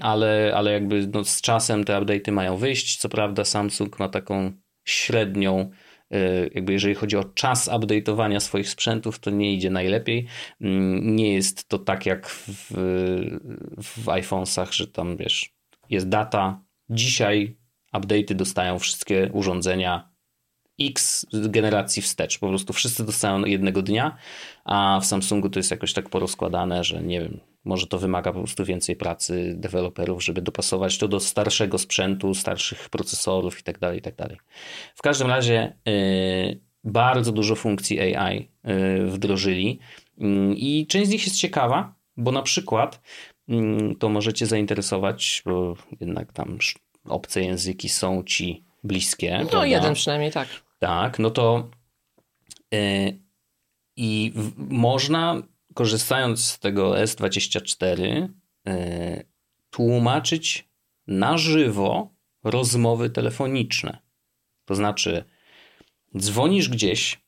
[0.00, 2.96] ale, ale jakby no, z czasem te update'y mają wyjść.
[2.96, 4.52] Co prawda Samsung ma taką
[4.84, 5.70] średnią
[6.14, 10.26] y, jakby jeżeli chodzi o czas update'owania swoich sprzętów, to nie idzie najlepiej.
[11.00, 12.72] Nie jest to tak jak w,
[13.82, 15.54] w iPhonesach, że tam wiesz,
[15.90, 17.61] jest data, dzisiaj
[17.92, 20.12] update'y dostają wszystkie urządzenia
[20.80, 22.38] X generacji wstecz.
[22.38, 24.16] Po prostu wszyscy dostają jednego dnia,
[24.64, 28.38] a w Samsungu to jest jakoś tak porozkładane, że nie wiem, może to wymaga po
[28.38, 33.94] prostu więcej pracy deweloperów, żeby dopasować to do starszego sprzętu, starszych procesorów itd.
[33.94, 34.36] itd.
[34.94, 39.78] W każdym razie yy, bardzo dużo funkcji AI yy, wdrożyli
[40.18, 43.00] yy, i część z nich jest ciekawa, bo na przykład
[43.48, 46.58] yy, to możecie zainteresować, bo jednak tam
[47.04, 49.38] obce języki są ci bliskie.
[49.38, 49.66] No prawda?
[49.66, 50.48] jeden przynajmniej, tak.
[50.78, 51.70] Tak, no to
[52.72, 53.18] yy,
[53.96, 55.42] i w, można,
[55.74, 58.28] korzystając z tego S24,
[58.66, 59.24] yy,
[59.70, 60.68] tłumaczyć
[61.06, 63.98] na żywo rozmowy telefoniczne.
[64.64, 65.24] To znaczy,
[66.18, 67.21] dzwonisz gdzieś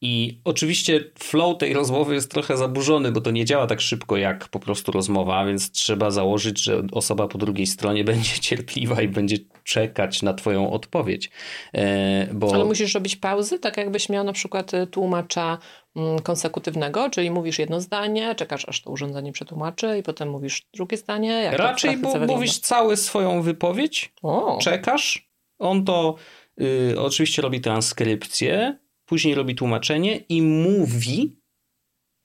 [0.00, 4.48] I oczywiście flow tej rozmowy jest trochę zaburzony, bo to nie działa tak szybko jak
[4.48, 9.36] po prostu rozmowa, więc trzeba założyć, że osoba po drugiej stronie będzie cierpliwa i będzie
[9.64, 11.30] czekać na Twoją odpowiedź.
[11.74, 12.54] E, bo...
[12.54, 15.58] Ale musisz robić pauzy, tak jakbyś miał na przykład y, tłumacza
[15.96, 20.96] mm, konsekutywnego, czyli mówisz jedno zdanie, czekasz aż to urządzenie przetłumaczy i potem mówisz drugie
[20.96, 21.28] zdanie.
[21.28, 24.58] Jak Raczej bu- mówisz całą swoją wypowiedź, o.
[24.60, 26.14] czekasz, on to
[26.60, 31.36] y, oczywiście robi transkrypcję, później robi tłumaczenie i mówi,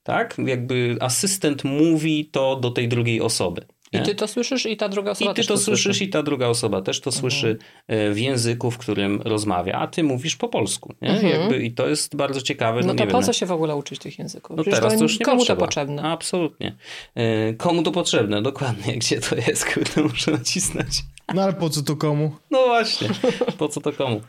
[0.04, 0.38] tak?
[0.46, 3.66] Jakby asystent mówi to do tej drugiej osoby.
[3.94, 4.00] Nie?
[4.00, 6.04] I ty to słyszysz i ta druga osoba I ty też to, to słyszysz słyszy.
[6.04, 7.22] i ta druga osoba też to mhm.
[7.22, 10.94] słyszy e, w języku, w którym rozmawia, a ty mówisz po polsku.
[11.02, 11.10] Nie?
[11.10, 11.42] Mhm.
[11.42, 12.82] Jakby, I to jest bardzo ciekawe.
[12.82, 14.58] No, no to po wiem, co się w ogóle uczyć tych języków?
[14.58, 15.60] No teraz to już nie komu potrzeba.
[15.60, 16.04] to potrzebne?
[16.04, 16.76] Absolutnie.
[17.16, 18.42] E, komu to potrzebne?
[18.42, 18.94] Dokładnie.
[19.00, 19.74] Gdzie to jest?
[19.74, 21.04] Kurde, muszę nacisnąć.
[21.34, 22.36] No ale po co to komu?
[22.52, 23.10] No właśnie,
[23.58, 24.22] po co to komu?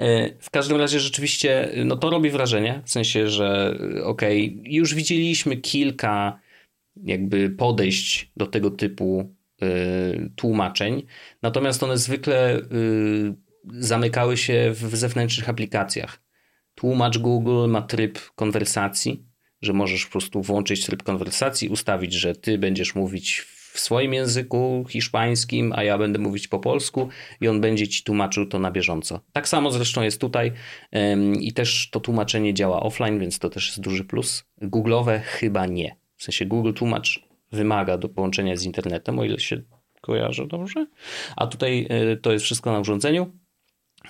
[0.00, 4.94] E, w każdym razie rzeczywiście, no to robi wrażenie, w sensie, że okej, okay, już
[4.94, 6.40] widzieliśmy kilka
[7.04, 11.06] jakby podejść do tego typu y, tłumaczeń,
[11.42, 13.34] natomiast one zwykle y,
[13.64, 16.22] zamykały się w zewnętrznych aplikacjach.
[16.74, 19.24] Tłumacz Google ma tryb konwersacji,
[19.62, 24.84] że możesz po prostu włączyć tryb konwersacji, ustawić, że ty będziesz mówić w swoim języku
[24.88, 27.08] hiszpańskim, a ja będę mówić po polsku
[27.40, 29.20] i on będzie ci tłumaczył to na bieżąco.
[29.32, 30.52] Tak samo zresztą jest tutaj
[31.40, 34.44] i też to tłumaczenie działa offline, więc to też jest duży plus.
[34.62, 35.96] Google'owe chyba nie.
[36.16, 39.62] W sensie Google Tłumacz wymaga do połączenia z internetem, o ile się
[40.00, 40.86] kojarzę dobrze.
[41.36, 43.32] A tutaj e, to jest wszystko na urządzeniu.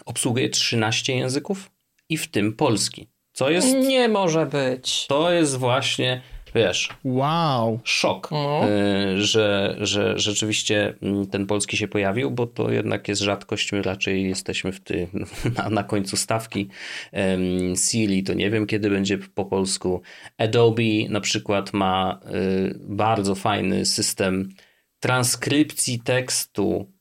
[0.07, 1.70] Obsługuje 13 języków
[2.09, 3.09] i w tym polski.
[3.33, 3.74] Co jest.
[3.74, 5.07] Nie może być.
[5.07, 6.22] To jest właśnie
[6.54, 7.80] wiesz, wow.
[7.84, 8.68] szok, no.
[8.68, 13.82] Y, że, że rzeczywiście mm, ten polski się pojawił, bo to jednak jest rzadkość, my
[13.82, 15.08] raczej jesteśmy w ty,
[15.56, 16.68] na, na końcu stawki.
[17.76, 20.02] Siri to nie wiem kiedy będzie po polsku.
[20.38, 24.48] Adobe na przykład ma y, bardzo fajny system
[25.00, 26.92] transkrypcji tekstu,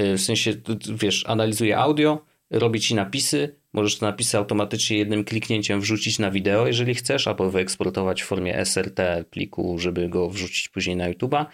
[0.00, 0.52] y, w sensie,
[0.94, 6.66] wiesz, analizuje audio, robi ci napisy, Możesz te napisy automatycznie jednym kliknięciem wrzucić na wideo,
[6.66, 11.46] jeżeli chcesz, albo wyeksportować w formie SRT pliku, żeby go wrzucić później na YouTube'a.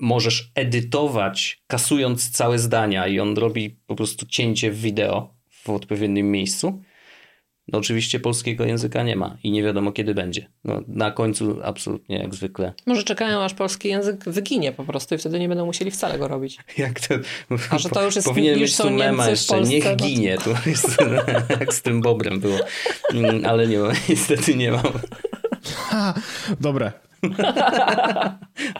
[0.00, 6.30] Możesz edytować, kasując całe zdania i on robi po prostu cięcie w wideo w odpowiednim
[6.30, 6.82] miejscu.
[7.72, 10.48] No oczywiście polskiego języka nie ma i nie wiadomo kiedy będzie.
[10.64, 12.72] No, na końcu absolutnie jak zwykle.
[12.86, 16.28] Może czekają aż polski język wyginie po prostu i wtedy nie będą musieli wcale go
[16.28, 16.58] robić.
[16.78, 17.14] Jak to?
[17.70, 20.36] A że to już jest Powinien już mieć tu mema jeszcze, Polsce, niech ginie.
[20.46, 20.70] No to...
[20.70, 20.96] jest,
[21.60, 22.58] jak z tym Bobrem było.
[23.14, 24.92] Mm, ale nie ma, niestety nie mam.
[25.74, 26.14] Ha,
[26.60, 26.92] dobre.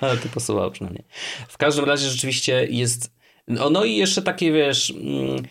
[0.01, 1.05] Ale to pasowało przynajmniej.
[1.49, 3.19] W każdym razie rzeczywiście jest...
[3.49, 5.43] No, no i jeszcze takie, wiesz mm,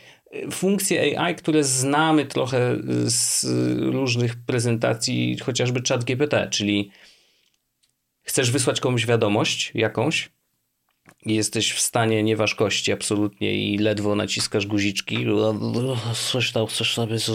[0.51, 3.45] funkcje AI, które znamy trochę z
[3.79, 6.91] różnych prezentacji, chociażby chat GPT, czyli
[8.23, 10.29] chcesz wysłać komuś wiadomość jakąś
[11.25, 15.25] jesteś w stanie nieważkości absolutnie i ledwo naciskasz guziczki,
[16.31, 17.29] coś tam chcesz sobie z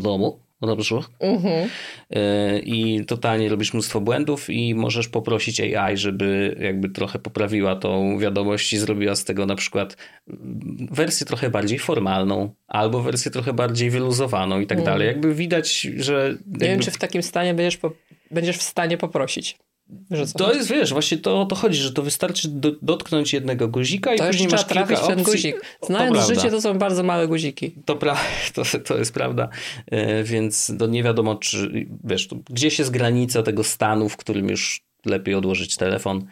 [0.00, 0.98] domu, Dobrze?
[1.20, 1.68] Mhm.
[2.10, 8.18] E, I totalnie robisz mnóstwo błędów i możesz poprosić AI, żeby jakby trochę poprawiła tą
[8.18, 9.96] wiadomość i zrobiła z tego na przykład
[10.90, 14.94] wersję trochę bardziej formalną albo wersję trochę bardziej wyluzowaną i tak mhm.
[14.94, 15.08] dalej.
[15.08, 16.28] Jakby widać, że...
[16.28, 16.64] Jakby...
[16.64, 17.92] Nie wiem, czy w takim stanie będziesz, po...
[18.30, 19.58] będziesz w stanie poprosić
[20.36, 24.14] to jest, wiesz, właśnie to o to chodzi, że to wystarczy do, dotknąć jednego guzika
[24.14, 25.08] i to później masz kilka opcji.
[25.08, 25.56] ten guzik.
[25.82, 27.74] Znając to życie, to są bardzo małe guziki.
[27.84, 28.16] To, pra,
[28.54, 29.48] to, to jest prawda,
[29.90, 34.48] e, więc to nie wiadomo, czy, wiesz, to, gdzieś jest granica tego stanu, w którym
[34.48, 36.26] już lepiej odłożyć telefon,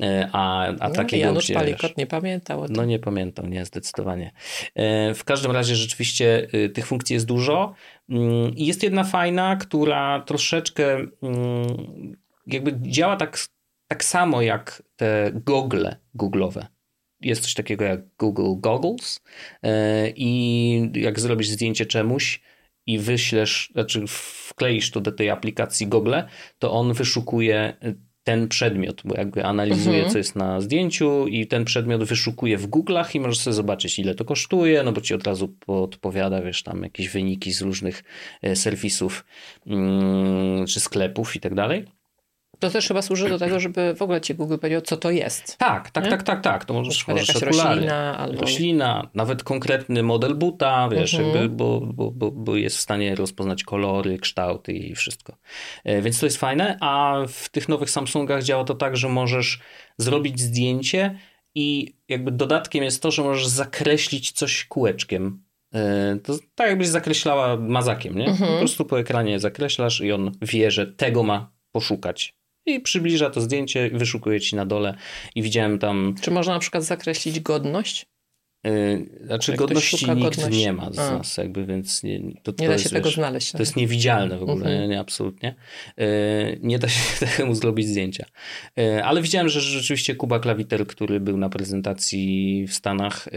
[0.00, 2.76] e, a, a no, takiego, Janusz gdzie, Palikot wiesz, nie pamiętał o tym.
[2.76, 4.32] No nie pamiętał, nie, zdecydowanie.
[4.74, 7.74] E, w każdym razie rzeczywiście tych funkcji jest dużo.
[8.08, 13.38] Mm, jest jedna fajna, która troszeczkę mm, jakby działa tak,
[13.88, 16.66] tak samo jak te gogle google'owe.
[17.20, 19.20] Jest coś takiego jak Google Goggles
[19.62, 22.40] e, i jak zrobisz zdjęcie czemuś
[22.86, 26.14] i wyślesz, znaczy wkleisz to do tej aplikacji Google,
[26.58, 27.76] to on wyszukuje
[28.24, 30.12] ten przedmiot, bo jakby analizuje, mhm.
[30.12, 34.14] co jest na zdjęciu i ten przedmiot wyszukuje w Google'ach i możesz sobie zobaczyć, ile
[34.14, 38.04] to kosztuje, no bo ci od razu podpowiada, wiesz, tam jakieś wyniki z różnych
[38.42, 39.24] e, serwisów
[39.66, 41.84] mm, czy sklepów i tak dalej.
[42.58, 45.58] To też chyba służy do tego, żeby w ogóle ci Google powiedział, co to jest.
[45.58, 46.64] Tak, tak, tak, tak, tak.
[46.64, 48.40] To możesz, możesz jakaś roślina albo...
[48.40, 51.34] Roślina, nawet konkretny model buta, wiesz, mhm.
[51.34, 55.36] jakby, bo, bo, bo, bo, jest w stanie rozpoznać kolory, kształty i wszystko.
[55.84, 59.60] E, więc to jest fajne, a w tych nowych Samsungach działa to tak, że możesz
[59.98, 61.18] zrobić zdjęcie
[61.54, 65.42] i jakby dodatkiem jest to, że możesz zakreślić coś kółeczkiem
[65.74, 68.26] e, to tak jakbyś zakreślała mazakiem, nie?
[68.26, 68.52] Mhm.
[68.52, 72.34] Po prostu po ekranie zakreślasz i on wie, że tego ma poszukać.
[72.66, 74.96] I przybliża to zdjęcie, wyszukuje ci na dole
[75.34, 78.06] i widziałem tam, Czy można na przykład zakreślić godność?
[78.64, 80.58] Yy, znaczy Jak godności nikt godności.
[80.60, 81.18] nie ma z A.
[81.18, 83.52] nas jakby, więc nie, to, to Nie da jest, się tego wiesz, znaleźć.
[83.52, 84.80] To jest niewidzialne w ogóle, Mhm.
[84.80, 85.54] nie, nie, absolutnie.
[85.96, 86.04] Yy,
[86.62, 88.26] nie da się temu zrobić zdjęcia.
[88.76, 93.28] Yy, ale widziałem, że rzeczywiście Kuba Klawiter, który był na prezentacji w Stanach,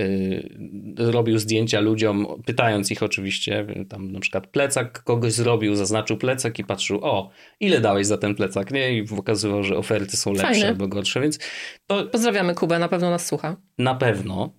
[0.97, 6.63] robił zdjęcia ludziom, pytając ich oczywiście, tam na przykład plecak kogoś zrobił, zaznaczył plecak i
[6.63, 8.97] patrzył, o, ile dałeś za ten plecak, nie?
[8.97, 10.67] I pokazywał, że oferty są lepsze Fajne.
[10.67, 11.39] albo gorsze, więc
[11.87, 13.55] to Pozdrawiamy Kubę, na pewno nas słucha.
[13.77, 14.53] na pewno.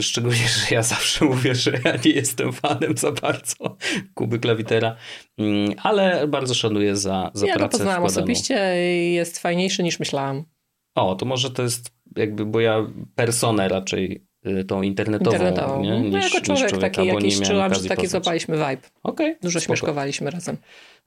[0.00, 3.76] Szczególnie, że ja zawsze mówię, że ja nie jestem fanem za bardzo
[4.14, 4.96] Kuby Klawitera,
[5.40, 8.22] Ym, ale bardzo szanuję za, za ja go pracę poznałam wkładaną.
[8.22, 8.54] osobiście
[9.12, 10.44] jest fajniejszy niż myślałam.
[10.94, 14.26] O, to może to jest jakby, bo ja personę raczej
[14.68, 15.82] tą internetową, Internetową.
[15.82, 15.90] nie?
[15.90, 18.88] no Niż, jako człowiek człowieka, taki jakiś czułam, że taki złapaliśmy vibe.
[19.02, 19.66] Okej, Dużo spoko.
[19.76, 20.56] śmieszkowaliśmy razem.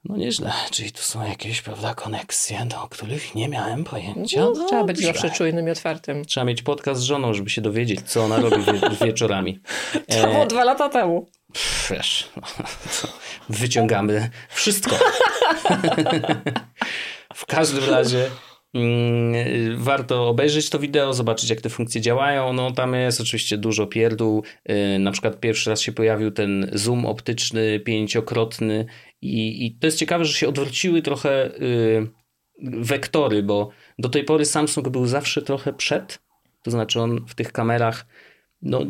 [0.04, 4.40] No nieźle, czyli tu są jakieś, prawda, koneksje, do których nie miałem pojęcia.
[4.40, 5.12] No, trzeba być Dobrze.
[5.20, 6.24] zawsze czujnym i otwartym.
[6.24, 9.60] Trzeba mieć podcast z żoną, żeby się dowiedzieć, co ona robi wie- wieczorami.
[10.08, 11.26] To było E, dwa lata temu.
[11.90, 12.42] Wiesz, no,
[13.48, 14.96] wyciągamy wszystko.
[17.34, 18.30] w każdym razie
[19.76, 22.52] warto obejrzeć to wideo, zobaczyć jak te funkcje działają.
[22.52, 24.44] No tam jest oczywiście dużo pierdół.
[24.68, 28.86] Yy, Na przykład pierwszy raz się pojawił ten zoom optyczny pięciokrotny
[29.22, 32.08] i, i to jest ciekawe, że się odwróciły trochę yy,
[32.80, 36.18] wektory, bo do tej pory Samsung był zawsze trochę przed,
[36.62, 38.06] to znaczy on w tych kamerach
[38.62, 38.80] no,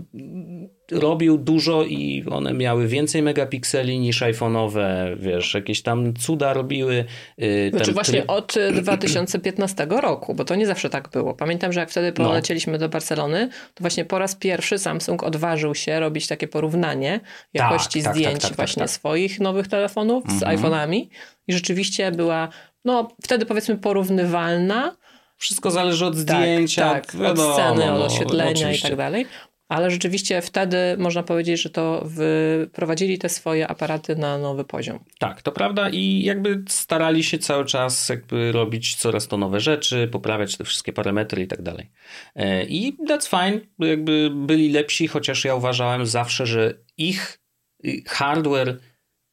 [0.93, 7.05] robił dużo i one miały więcej megapikseli niż iPhone'owe, wiesz, jakieś tam cuda robiły.
[7.39, 11.35] Yy, Znaczy ten właśnie od y, 2015 roku, bo to nie zawsze tak było.
[11.35, 12.29] Pamiętam, że jak wtedy No.
[12.29, 17.21] polecieliśmy do Barcelony, to właśnie po raz pierwszy Samsung odważył się robić takie porównanie
[17.55, 18.91] jakości tak, tak, zdjęć tak, tak, właśnie tak.
[18.91, 20.59] swoich nowych telefonów z Mhm.
[20.59, 21.07] iPhone'ami
[21.49, 22.49] i rzeczywiście była,
[22.85, 24.97] no wtedy powiedzmy porównywalna,
[25.39, 28.89] Wszystko zależy od tak, zdjęcia, tak, od wiadomo, sceny, od no, oświetlenia i oczywiście.
[28.89, 29.27] tak dalej.
[29.69, 34.99] Ale rzeczywiście wtedy można powiedzieć, że to wyprowadzili te swoje aparaty na nowy poziom.
[35.19, 40.09] Tak, to prawda i jakby starali się cały czas jakby robić coraz to nowe rzeczy,
[40.13, 41.91] poprawiać te wszystkie parametry i tak dalej.
[42.35, 47.39] E, I that's fine, jakby byli lepsi, chociaż ja uważałem zawsze, że ich
[47.87, 48.79] y, hardware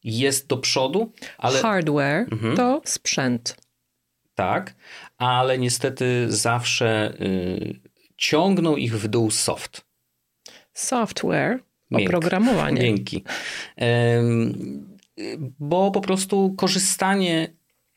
[0.04, 2.58] jest do przodu, ale Hardware Mhm.
[2.58, 3.58] to sprzęt.
[4.36, 4.76] tak,
[5.18, 7.80] ale niestety zawsze y,
[8.18, 9.86] ciągnął ich w dół soft.
[10.74, 11.60] Software,
[11.92, 12.82] oprogramowanie.
[12.82, 13.24] Dzięki.
[15.60, 17.54] Bo po prostu korzystanie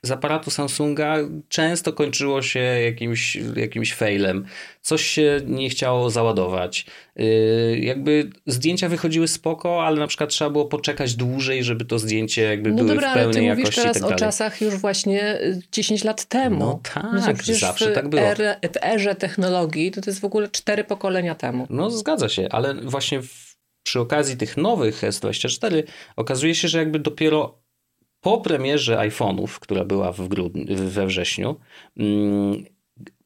[0.07, 1.17] z aparatu Samsunga
[1.49, 4.45] często kończyło się jakimś, jakimś failem.
[4.83, 6.87] Coś się nie chciało załadować.
[7.17, 12.43] Yy, Jakby zdjęcia wychodziły spoko, ale na przykład trzeba było poczekać dłużej, żeby to zdjęcie
[12.43, 14.61] jakby No były dobra, w ale ty pełnej mówisz jakości i teraz tak o czasach
[14.61, 16.59] już właśnie y, 10 lat temu.
[16.59, 18.23] No tak, to przecież zawsze tak było.
[18.23, 21.67] Erze, w erze technologii to, to jest w ogóle cztery pokolenia temu.
[21.71, 25.83] No zgadza się, ale właśnie w, przy okazji tych nowych S24
[26.17, 27.66] okazuje się, że jakby dopiero
[28.21, 31.57] po premierze iPhone'ów, która była w grudniu, we wrześniu,
[31.97, 32.65] mm,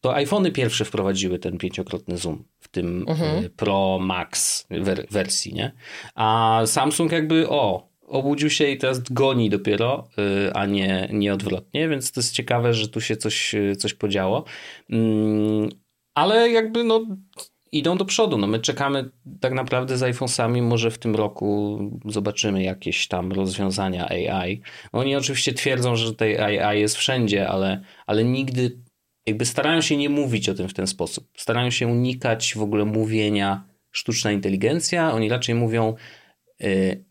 [0.00, 3.44] to iPhony pierwsze wprowadziły ten pięciokrotny zoom w tym Mhm.
[3.44, 5.72] y, Pro Max wer- wersji, nie?
[6.14, 10.09] A Samsung jakby o, obudził się i teraz goni dopiero,
[10.48, 13.94] y, a nie, nie odwrotnie, więc to jest ciekawe, że tu się coś, y, coś
[13.94, 14.44] podziało.
[14.90, 15.68] Mm,
[16.14, 17.07] Ale jakby no
[17.72, 18.38] idą do przodu.
[18.38, 24.09] No my czekamy tak naprawdę z iPhone'sami, może w tym roku zobaczymy jakieś tam rozwiązania
[24.09, 24.61] AI.
[24.92, 28.78] Oni oczywiście twierdzą, że tej AI jest wszędzie, ale, ale nigdy
[29.26, 31.28] jakby starają się nie mówić o tym w ten sposób.
[31.37, 35.12] Starają się unikać w ogóle mówienia sztuczna inteligencja.
[35.12, 35.94] Oni raczej mówią
[36.62, 37.04] y,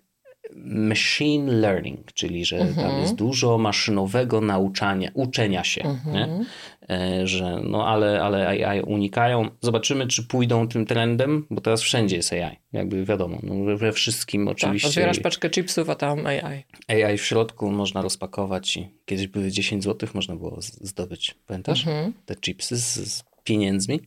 [0.66, 3.02] machine learning, czyli że tam Mhm.
[3.02, 5.82] jest dużo maszynowego nauczania, uczenia się.
[5.84, 6.46] Mhm.
[6.90, 9.50] E, że no ale, ale AI unikają.
[9.62, 12.58] Zobaczymy, czy pójdą tym trendem, bo teraz wszędzie jest AI.
[12.74, 16.64] Jakby wiadomo, no we- wszystkim Tak, oczywiście otwierasz paczkę chipsów, a tam AI.
[16.88, 21.36] AI w środku można rozpakować i kiedyś były 10 zł, można było zdobyć.
[21.48, 21.88] Pamiętasz?
[21.88, 22.14] Mhm.
[22.26, 24.00] Te chipsy z, z pieniędzmi.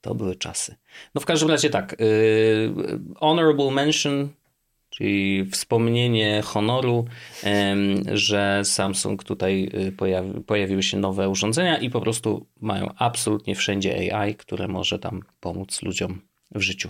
[0.00, 0.74] To były czasy.
[1.14, 1.96] No w każdym razie tak.
[2.00, 2.74] Yy,
[3.16, 4.28] honorable mention,
[4.90, 7.04] czyli wspomnienie honoru,
[8.12, 14.14] że Samsung tutaj y, pojawi, pojawiły się nowe urządzenia i po prostu mają absolutnie wszędzie
[14.20, 16.20] AI, które może tam pomóc ludziom
[16.54, 16.88] w życiu.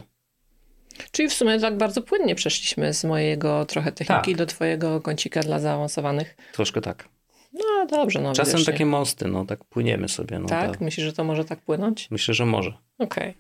[1.13, 4.37] Czyli w sumie tak bardzo płynnie przeszliśmy z mojego trochę techniki Tak.
[4.37, 6.37] do twojego kącika dla zaawansowanych.
[6.53, 7.09] Troszkę tak.
[7.53, 8.73] No dobrze, no Czasem widocznie.
[8.73, 10.39] takie mosty, no tak płyniemy sobie.
[10.39, 10.71] No, Tak?
[10.71, 10.81] tak.
[10.81, 12.09] Myślisz, że to może tak płynąć?
[12.11, 12.73] Myślę, że może.
[12.99, 13.35] Okej.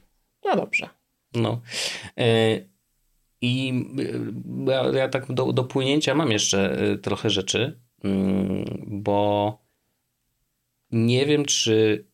[0.45, 0.89] No dobrze.
[1.35, 1.61] No.
[2.19, 2.25] E,
[3.43, 4.33] I y,
[4.67, 9.59] ja, ja tak do, do płynięcia mam jeszcze y, trochę rzeczy, mm, bo
[10.91, 12.05] nie wiem, czy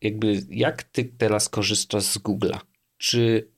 [0.00, 2.58] jakby jak ty teraz korzystasz z Google'a?
[2.96, 3.48] Czy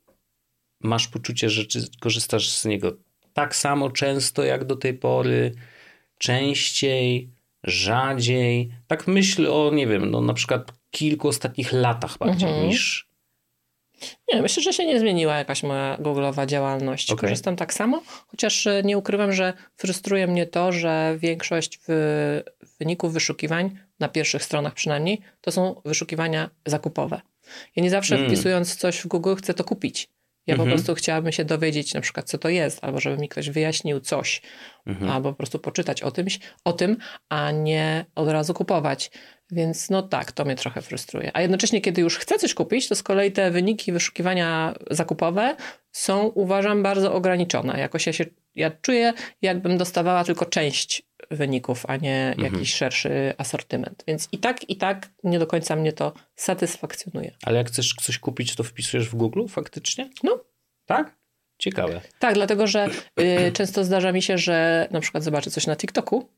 [0.80, 1.62] masz poczucie, że
[2.00, 2.96] korzystasz z niego
[3.32, 5.54] tak samo często jak do tej pory,
[6.18, 7.30] częściej,
[7.64, 8.72] rzadziej?
[8.86, 12.68] Tak myślę o, nie wiem, no na przykład kilku ostatnich latach bardziej Mhm.
[12.68, 13.05] niż...
[14.32, 17.10] Nie, myślę, że się nie zmieniła jakaś moja Google'owa działalność.
[17.10, 17.20] Okej.
[17.20, 22.42] Korzystam tak samo, chociaż e, nie ukrywam, że frustruje mnie to, że większość wy-
[22.80, 27.20] wyników wyszukiwań, na pierwszych stronach przynajmniej, to są wyszukiwania zakupowe.
[27.76, 28.26] Ja nie zawsze Mm.
[28.28, 30.08] wpisując coś w Google chcę to kupić.
[30.46, 30.68] Ja Mhm.
[30.70, 34.00] po prostu chciałabym się dowiedzieć na przykład, co to jest, albo żeby mi ktoś wyjaśnił
[34.00, 34.42] coś,
[34.86, 35.10] Mhm.
[35.10, 36.96] albo po prostu poczytać o, tymś, o tym,
[37.28, 39.10] a nie od razu kupować.
[39.50, 41.30] Więc no tak, to mnie trochę frustruje.
[41.34, 45.56] A jednocześnie, kiedy już chcę coś kupić, to z kolei te wyniki wyszukiwania zakupowe
[45.92, 47.78] są, uważam, bardzo ograniczone.
[47.80, 48.24] Jakoś ja się,
[48.54, 52.52] ja czuję, jakbym dostawała tylko część wyników, a nie Mhm.
[52.54, 54.04] jakiś szerszy asortyment.
[54.08, 57.32] Więc i tak, i tak nie do końca mnie to satysfakcjonuje.
[57.42, 60.10] Ale jak chcesz coś kupić, to wpisujesz w Google faktycznie?
[60.22, 60.44] No.
[60.86, 61.16] Tak?
[61.58, 62.00] Ciekawe.
[62.18, 62.88] Tak, dlatego że
[63.20, 66.28] y, często zdarza mi się, że na przykład zobaczę coś na TikToku,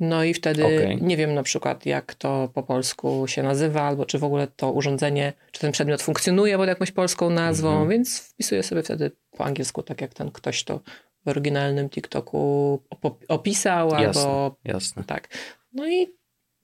[0.00, 1.02] no i wtedy Okej.
[1.02, 4.72] nie wiem na przykład jak to po polsku się nazywa, albo czy w ogóle to
[4.72, 7.88] urządzenie, czy ten przedmiot funkcjonuje pod jakąś polską nazwą, Mhm.
[7.88, 10.80] więc wpisuję sobie wtedy po angielsku, tak jak ten ktoś to
[11.26, 14.22] w oryginalnym TikToku op- opisał, Jasne.
[14.22, 15.04] albo Jasne.
[15.04, 15.28] tak.
[15.72, 16.06] No i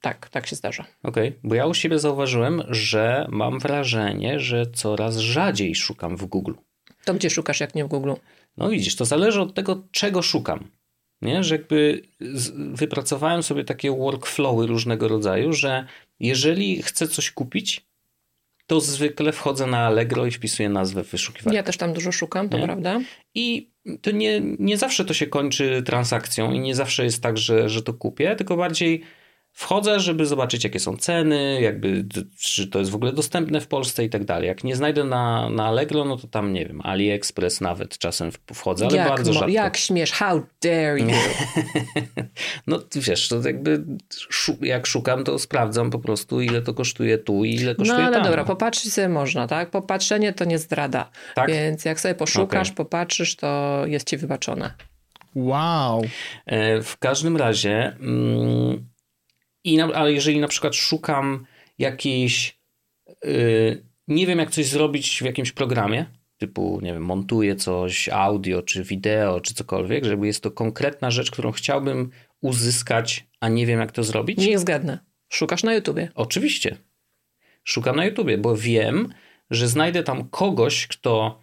[0.01, 0.85] tak, tak się zdarza.
[1.03, 6.53] Okej, bo ja u siebie zauważyłem, że mam wrażenie, że coraz rzadziej szukam w Google.
[7.05, 8.13] To gdzie szukasz, jak nie w Google?
[8.57, 10.71] No widzisz, to zależy od tego, czego szukam.
[11.23, 11.45] Nie?
[11.45, 12.03] Że jakby
[12.57, 15.87] wypracowałem sobie takie workflowy różnego rodzaju, że
[16.21, 17.87] jeżeli chcę coś kupić,
[18.67, 21.57] to zwykle wchodzę na Allegro i wpisuję nazwę w wyszukiwarkę.
[21.57, 22.65] Ja też tam dużo szukam, to Nie?
[22.65, 23.01] prawda?
[23.35, 23.71] I
[24.03, 27.83] to nie, nie zawsze to się kończy transakcją i nie zawsze jest tak, że, że
[27.83, 29.03] to kupię, tylko bardziej
[29.53, 32.05] wchodzę, żeby zobaczyć, jakie są ceny, jakby
[32.39, 34.49] czy to jest w ogóle dostępne w Polsce i tak dalej.
[34.49, 38.87] Jak nie znajdę na, na Allegro, no to tam nie wiem, AliExpress nawet czasem wchodzę,
[38.87, 39.49] ale jak, bardzo rzadko.
[39.49, 41.07] jak śmiesz, how dare you?
[42.67, 43.85] No wiesz, to jakby
[44.61, 48.17] jak szukam, to sprawdzam po prostu, ile to kosztuje tu i ile No kosztuje ale
[48.17, 48.25] tam.
[48.25, 49.71] dobra, popatrzeć sobie można, tak?
[49.71, 51.11] Popatrzenie to nie zdrada.
[51.35, 51.49] Tak?
[51.51, 52.77] Więc jak sobie poszukasz, Okej.
[52.77, 54.75] popatrzysz, to jest ci wybaczone.
[55.35, 56.03] Wow.
[56.47, 58.87] E, W każdym razie, mm,
[59.65, 61.47] i na, ale jeżeli na przykład szukam
[61.79, 62.59] jakiejś,
[63.25, 66.07] y, nie wiem jak coś zrobić w jakimś programie,
[66.39, 71.31] typu, nie wiem, montuję coś, audio, czy wideo, czy cokolwiek, żeby jest to konkretna rzecz,
[71.31, 72.11] którą chciałbym
[72.41, 74.99] uzyskać, a nie wiem jak to zrobić, Niech zgadnę.
[75.29, 76.09] Szukasz na YouTubie.
[76.15, 76.77] Oczywiście.
[77.65, 79.15] Szukam na YouTubie, bo wiem,
[79.51, 81.43] że znajdę tam kogoś, kto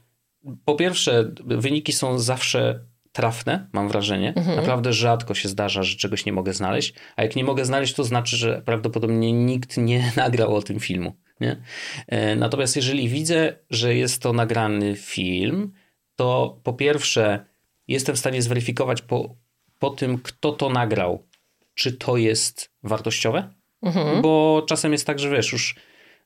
[0.65, 2.85] po pierwsze, wyniki są zawsze
[3.19, 4.33] trafne, mam wrażenie.
[4.55, 8.03] Naprawdę rzadko się zdarza, że czegoś nie mogę znaleźć, a jak nie mogę znaleźć, to
[8.03, 11.15] znaczy, że prawdopodobnie nikt nie nagrał o tym filmu.
[11.41, 11.61] Nie?
[12.07, 15.71] E, Natomiast jeżeli widzę, że jest to nagrany film,
[16.15, 17.45] to po pierwsze
[17.87, 19.35] jestem w stanie zweryfikować po,
[19.79, 21.27] po tym, kto to nagrał,
[21.73, 23.49] czy to jest wartościowe,
[24.21, 25.75] bo czasem jest tak, że wiesz, już,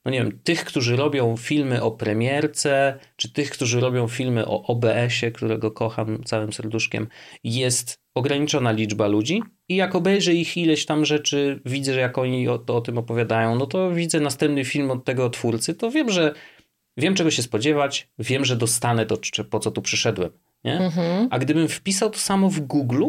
[0.06, 4.64] no nie wiem, tych, którzy robią filmy o premierce, czy tych, którzy robią filmy o
[4.64, 7.08] OBS-ie, którego kocham całym serduszkiem,
[7.44, 12.48] jest ograniczona liczba ludzi i jak obejrzę ich ileś tam rzeczy, widzę, że jak oni
[12.48, 16.10] o, to, o tym opowiadają, no to widzę następny film od tego twórcy, to wiem,
[16.10, 16.34] że
[16.98, 20.32] wiem, czego się spodziewać, wiem, że dostanę to, czy- po co tu przyszedłem,
[20.64, 20.80] nie?
[20.80, 21.28] Mhm.
[21.32, 23.04] A gdybym wpisał to samo w Google,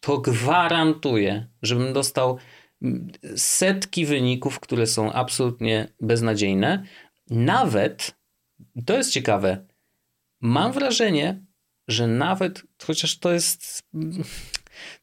[0.00, 2.38] to gwarantuję, żebym dostał
[3.36, 6.84] setki wyników, które są absolutnie beznadziejne.
[7.30, 8.14] Nawet,
[8.86, 9.66] to jest ciekawe,
[10.40, 11.42] mam wrażenie,
[11.88, 13.82] że nawet, chociaż to jest.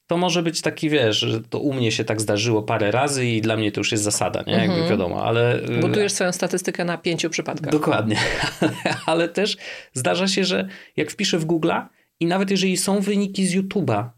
[0.08, 3.42] To może być taki, wiesz, że to u mnie się tak zdarzyło parę razy i
[3.42, 4.54] dla mnie to już jest zasada, nie?
[4.54, 5.62] Jakby wiadomo, ale.
[5.82, 7.72] Budujesz swoją statystykę na pięciu przypadkach.
[7.72, 8.18] Dokładnie.
[9.06, 9.58] Ale też
[9.94, 11.86] zdarza się, że jak wpiszę w Google'a
[12.20, 14.10] i nawet jeżeli są wyniki z YouTube'a,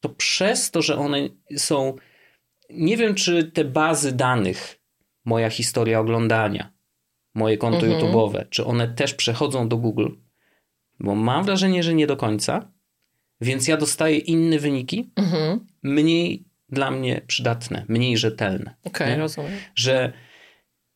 [0.00, 1.96] to przez to, że one są.
[2.70, 4.80] Nie wiem, czy te bazy danych,
[5.24, 6.72] moja historia oglądania,
[7.34, 7.92] moje konto Mhm.
[8.00, 10.08] YouTube'owe, czy one też przechodzą do Google,
[11.00, 12.72] bo mam wrażenie, że nie do końca,
[13.40, 15.66] więc ja dostaję inne wyniki, Mhm.
[15.82, 19.16] mniej dla mnie przydatne, mniej rzetelne Okej, Nie?
[19.18, 19.52] rozumiem.
[19.74, 20.12] że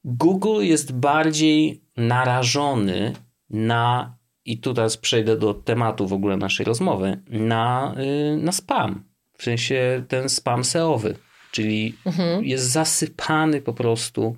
[0.04, 3.12] Google jest bardziej narażony
[3.50, 9.04] na, i tu teraz przejdę do tematu w ogóle naszej rozmowy, na, y, na spam.
[9.38, 11.16] W sensie ten spam SEOwy,
[11.50, 12.44] czyli Mhm.
[12.44, 14.36] jest zasypany po prostu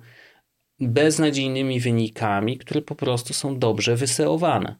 [0.79, 4.75] beznadziejnymi wynikami, które po prostu są dobrze wyseowane.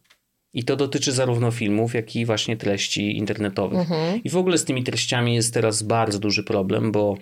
[0.54, 3.90] I to dotyczy zarówno filmów, jak i właśnie treści internetowych.
[4.24, 7.18] I w ogóle z tymi treściami jest teraz bardzo duży problem, bo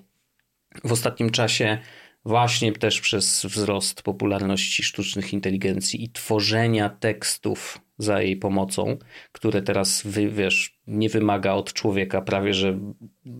[0.84, 1.78] w ostatnim czasie
[2.26, 8.98] właśnie też przez wzrost popularności sztucznych inteligencji i tworzenia tekstów za jej pomocą,
[9.32, 12.80] które teraz wy, wiesz, nie wymaga od człowieka prawie że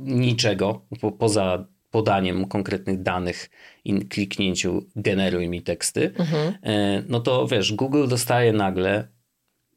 [0.06, 3.50] niczego po, poza podaniem konkretnych danych
[3.86, 6.14] i kliknięciu generuj mi teksty,
[6.64, 9.08] e, no to wiesz, Google dostaje nagle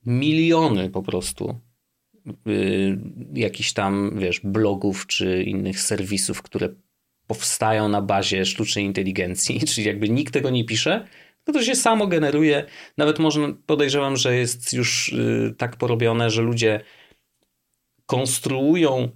[0.07, 1.61] miliony po prostu
[2.49, 2.99] y,
[3.35, 6.69] jakichś tam, wiesz, blogów czy innych serwisów, które
[7.27, 11.07] powstają na bazie sztucznej inteligencji, czyli jakby nikt tego nie pisze,
[11.47, 12.65] no to się samo generuje.
[12.99, 16.81] Nawet można, podejrzewam, że jest już y, tak porobione, że ludzie
[18.07, 19.09] konstruują,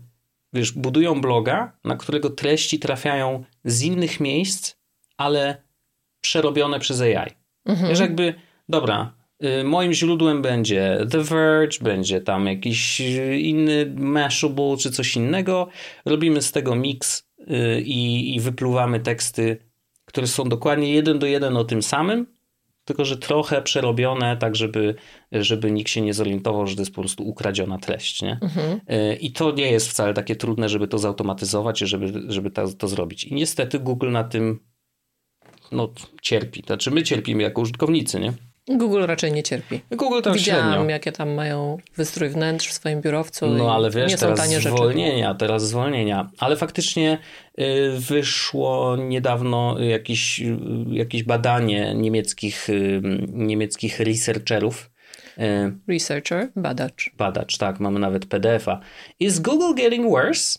[0.53, 4.75] wiesz, budują bloga, na którego treści trafiają z innych miejsc,
[5.17, 5.63] ale
[6.21, 7.31] przerobione przez AI.
[7.89, 8.35] Wiesz, jakby,
[8.69, 15.17] dobra, y, moim źródłem będzie The Verge, będzie tam jakiś y, inny Mashable czy coś
[15.17, 15.69] innego.
[16.05, 17.28] Robimy z tego mix y,
[17.85, 19.57] i, i wypluwamy teksty,
[20.05, 22.27] które są dokładnie jeden do jeden o tym samym,
[22.85, 24.95] tylko że trochę przerobione, tak żeby,
[25.33, 28.23] żeby nikt się nie zorientował, że to jest po prostu ukradziona treść.
[28.23, 28.41] Nie?
[29.13, 32.73] Y, I to nie jest wcale takie trudne, żeby to zautomatyzować i żeby, żeby to,
[32.73, 33.25] to zrobić.
[33.25, 34.61] I niestety Google na tym
[35.73, 36.63] no, cierpi.
[36.67, 38.33] Znaczy my cierpimy jako użytkownicy, nie?
[38.69, 39.81] Google raczej nie cierpi.
[39.91, 40.91] Google tam Widziałam, średnio.
[40.91, 43.47] jakie tam mają wystrój wnętrz w swoim biurowcu.
[43.47, 44.77] No ale wiesz, nie są teraz tanie rzeczy.
[44.77, 46.31] zwolnienia, teraz zwolnienia.
[46.39, 47.19] Ale faktycznie
[47.61, 50.57] y, wyszło niedawno jakieś, y,
[50.91, 53.01] jakieś badanie niemieckich, y,
[53.33, 54.91] niemieckich researcherów.
[55.89, 57.11] Researcher, badacz.
[57.17, 58.81] Badacz, tak, mamy nawet PDF-a.
[59.21, 60.59] Is Google getting worse?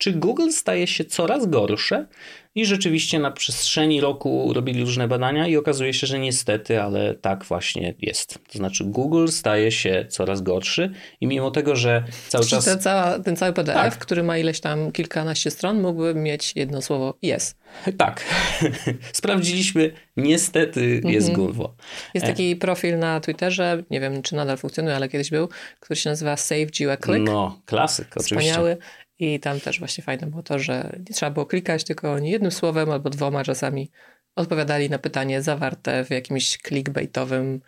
[0.00, 2.06] Czy Google staje się coraz gorsze?
[2.54, 7.44] I rzeczywiście na przestrzeni roku robili różne badania i okazuje się, że niestety, ale tak
[7.44, 8.38] właśnie jest.
[8.52, 10.90] To znaczy Google staje się coraz gorszy
[11.20, 12.64] i mimo tego, że cały Czyli czas...
[12.64, 13.98] ten, cała, ten cały PDF, Tak.
[13.98, 17.54] który ma ileś tam kilkanaście stron, mógłby mieć jedno słowo yes.
[17.96, 18.24] Tak.
[19.12, 21.14] Sprawdziliśmy, niestety Mhm.
[21.14, 21.74] jest gulwo.
[22.14, 25.48] Jest taki profil na Twitterze, nie wiem czy nadal funkcjonuje, ale kiedyś był,
[25.80, 27.20] który się nazywa Save You a Click.
[27.26, 28.36] No, klasyk oczywiście.
[28.50, 28.76] Wspaniały.
[29.20, 32.50] I tam też właśnie fajne było to, że nie trzeba było klikać, tylko oni jednym
[32.50, 33.90] słowem albo dwoma czasami
[34.36, 37.60] odpowiadali na pytanie zawarte w jakimś clickbaitowym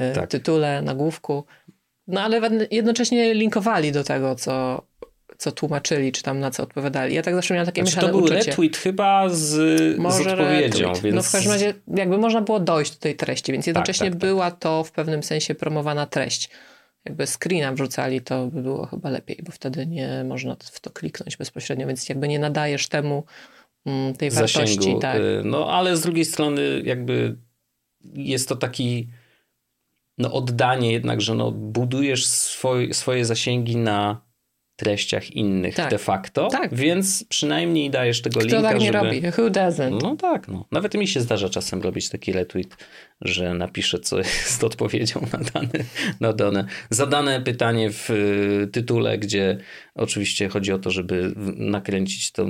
[0.00, 0.30] y, Tak.
[0.30, 1.44] tytule, nagłówku.
[2.06, 2.40] No ale
[2.70, 4.82] jednocześnie linkowali do tego, co,
[5.38, 7.14] co tłumaczyli, czy tam na co odpowiadali.
[7.14, 8.34] Ja tak zawsze miałam takie Znaczy, to był uczucie.
[8.34, 11.02] retweet chyba z, z Może odpowiedzią, retweet.
[11.04, 11.16] więc...
[11.16, 14.28] No w każdym razie jakby można było dojść do tej treści, więc jednocześnie tak, tak.
[14.28, 16.50] była to w pewnym sensie promowana treść.
[17.04, 21.36] Jakby screena wrzucali, to by było chyba lepiej, bo wtedy nie można w to kliknąć
[21.36, 23.24] bezpośrednio, więc jakby nie nadajesz temu
[23.86, 24.76] mm, tej wartości.
[24.76, 25.00] zasięgu.
[25.00, 25.20] Tak.
[25.20, 27.36] y, No ale z drugiej strony jakby
[28.14, 29.08] jest to taki
[30.18, 34.29] no oddanie jednak, że no budujesz swoj, swoje zasięgi na
[34.80, 35.90] treściach innych Tak.
[35.90, 36.74] de facto, Tak.
[36.74, 38.98] więc przynajmniej dajesz tego Kto linka, tak nie żeby...
[38.98, 39.20] robi?
[39.20, 40.02] Who doesn't?
[40.02, 40.64] No tak, no.
[40.72, 42.76] Nawet mi się zdarza czasem robić taki retweet,
[43.20, 45.84] że napiszę, co jest odpowiedzią na dane,
[46.20, 49.58] na dane zadane pytanie w y, tytule, gdzie
[50.00, 52.46] oczywiście chodzi o to, żeby nakręcić to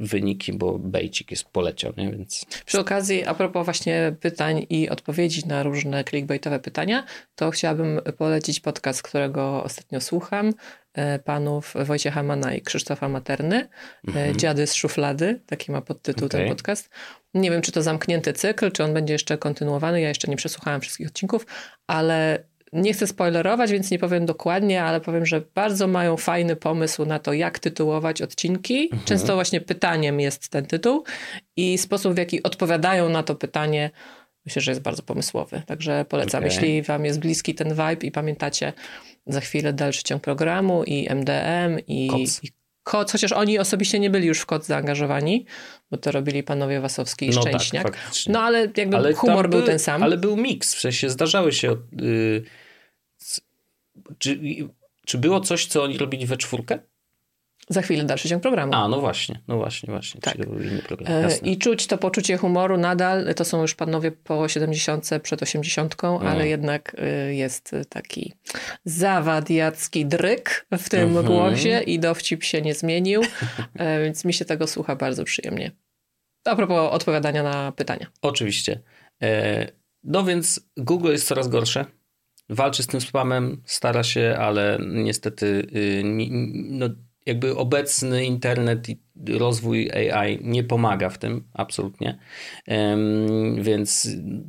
[0.00, 2.10] wyniki, bo bejcik jest poleciał, nie?
[2.10, 8.00] Więc Przy okazji, a propos właśnie pytań i odpowiedzi na różne clickbaitowe pytania, to chciałabym
[8.18, 10.52] polecić podcast, którego ostatnio słucham,
[10.94, 13.68] e, panów Wojciecha Mana i Krzysztofa Materny,
[14.16, 16.50] e, Dziady z szuflady, taki ma podtytuł ten Okej.
[16.50, 16.90] podcast.
[17.34, 20.80] Nie wiem, czy to zamknięty cykl, czy on będzie jeszcze kontynuowany, ja jeszcze nie przesłuchałam
[20.80, 21.46] wszystkich odcinków,
[21.86, 27.04] ale nie chcę spoilerować, więc nie powiem dokładnie, ale powiem, że bardzo mają fajny pomysł
[27.04, 28.90] na to, jak tytułować odcinki.
[29.04, 31.04] Często właśnie pytaniem jest ten tytuł
[31.56, 33.90] i sposób, w jaki odpowiadają na to pytanie,
[34.46, 35.62] myślę, że jest bardzo pomysłowy.
[35.66, 36.44] Także polecam.
[36.44, 36.54] Okej.
[36.54, 38.72] Jeśli wam jest bliski ten vibe i pamiętacie
[39.26, 42.44] za chwilę dalszy ciąg programu i MDM i Koc.
[42.44, 42.48] i
[42.82, 45.46] KOC, chociaż oni osobiście nie byli już w KOC zaangażowani,
[45.90, 47.82] bo to robili panowie Wasowski i no tak, Szczęśniak.
[47.96, 48.32] faktycznie.
[48.32, 50.02] No ale jakby Ale humor był by- ten sam.
[50.02, 51.76] Ale był miks, w sensie zdarzały się...
[52.02, 52.42] y,
[53.18, 53.40] c-
[54.18, 54.40] czy,
[55.06, 56.78] czy było coś, co oni robili we czwórkę?
[57.68, 58.72] Za chwilę dalszy ciąg programu.
[58.74, 60.20] A, no właśnie, no właśnie, właśnie.
[60.20, 60.36] Tak.
[60.36, 61.48] Inny program, E, jasne.
[61.48, 63.34] I czuć to poczucie humoru nadal.
[63.34, 66.20] To są już panowie po 70, przed 80, No.
[66.20, 66.96] ale jednak
[67.28, 68.32] y, jest taki
[68.84, 71.26] zawadiacki dryk w tym Mhm.
[71.26, 73.22] głosie i dowcip się nie zmienił,
[73.74, 75.70] e, więc mi się tego słucha bardzo przyjemnie.
[76.44, 78.06] A propos odpowiadania na pytania.
[78.22, 78.80] Oczywiście.
[79.22, 79.66] E,
[80.04, 81.84] No więc Google jest coraz gorsze.
[82.48, 85.46] Walczy z tym spamem, stara się, ale niestety
[85.76, 86.88] y, no,
[87.26, 88.98] jakby obecny internet i
[89.28, 92.18] rozwój AI nie pomaga w tym, absolutnie.
[93.58, 94.08] Więc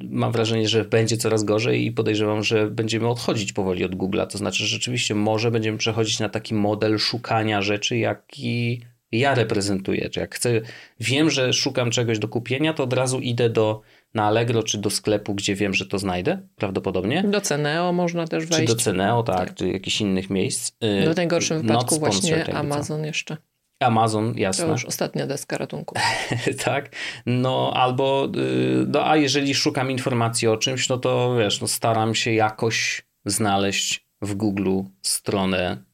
[0.09, 4.27] mam wrażenie, że będzie coraz gorzej i podejrzewam, że będziemy odchodzić powoli od Google'a.
[4.27, 10.09] To znaczy, że rzeczywiście może będziemy przechodzić na taki model szukania rzeczy, jaki ja reprezentuję.
[10.09, 10.61] Czy jak chcę,
[10.99, 13.81] wiem, że szukam czegoś do kupienia, to od razu idę do
[14.17, 17.23] na Allegro czy do sklepu, gdzie wiem, że to znajdę, prawdopodobnie.
[17.23, 18.67] Do Ceneo można też wejść.
[18.67, 19.55] Czy do Ceneo, tak, tak.
[19.55, 20.71] czy jakichś innych miejsc.
[20.83, 23.37] Y, w najgorszym wypadku właśnie Amazon jeszcze.
[23.79, 24.65] Amazon, jasne.
[24.65, 25.95] To już ostatnia deska ratunku.
[26.65, 26.95] tak,
[27.25, 32.15] no albo, y, no a jeżeli szukam informacji o czymś, no to wiesz, no staram
[32.15, 35.86] się jakoś znaleźć w Google stronę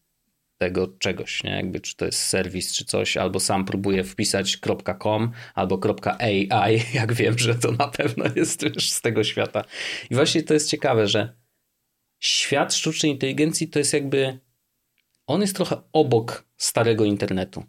[0.64, 1.52] tego czegoś, nie?
[1.52, 4.58] Jakby czy to jest serwis, czy coś, albo sam próbuję wpisać
[5.02, 5.80] .com albo
[6.20, 6.50] .ai,
[6.94, 9.64] jak wiem, że to na pewno jest już z tego świata.
[10.10, 11.36] I właśnie to jest ciekawe, że
[12.20, 14.40] świat sztucznej inteligencji to jest jakby
[15.28, 17.64] on jest trochę obok starego internetu,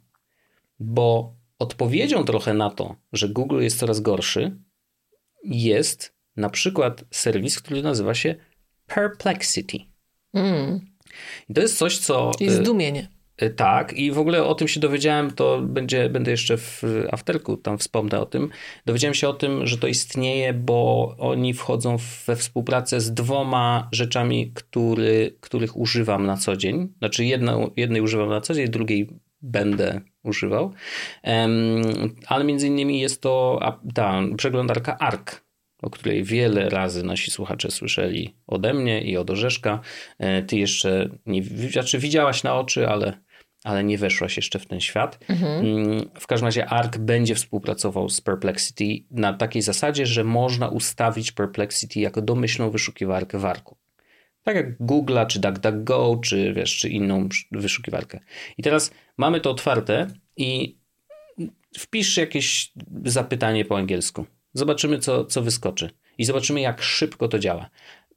[0.79, 4.57] bo odpowiedzią trochę na to, że Google jest coraz gorszy,
[5.45, 8.35] jest na przykład serwis, który nazywa się
[8.87, 9.79] Perplexity.
[10.35, 10.94] Mm.
[11.49, 12.33] I to jest coś, co.
[12.41, 13.09] I zdumienie.
[13.43, 17.57] Y, tak, i w ogóle o tym się dowiedziałem, to będzie, będę jeszcze w afterku
[17.57, 18.51] tam wspomnę o tym.
[18.87, 21.97] Dowiedziałem się o tym, że to istnieje, bo oni wchodzą
[22.27, 26.93] we współpracę z dwoma rzeczami, który, których używam na co dzień.
[26.99, 29.09] Znaczy jedną, jednej używam na co dzień, drugiej
[29.43, 30.73] będę używał.
[31.25, 31.83] Um,
[32.27, 33.61] ale między innymi jest to
[33.95, 35.44] ta przeglądarka ARK
[35.85, 39.81] o której wiele razy nasi słuchacze słyszeli ode mnie i od Orzeszka.
[40.19, 43.21] E, ty jeszcze nie, znaczy widziałaś na oczy, ale,
[43.65, 45.19] ale nie weszłaś jeszcze w ten świat.
[45.29, 45.67] Mhm.
[45.67, 51.33] Mm, w każdym razie ARK będzie współpracował z Perplexity na takiej zasadzie, że można ustawić
[51.33, 53.77] Perplexity jako domyślną wyszukiwarkę w ARKu.
[54.43, 58.21] Tak jak Google'a, czy DuckDuckGo, czy wiesz, czy inną wyszukiwarkę.
[58.59, 60.07] I teraz mamy to otwarte
[60.37, 60.79] i
[61.79, 62.73] wpisz jakieś
[63.05, 64.27] zapytanie po angielsku.
[64.55, 65.91] Zobaczymy, co, co wyskoczy.
[66.19, 67.71] I zobaczymy, jak szybko to działa.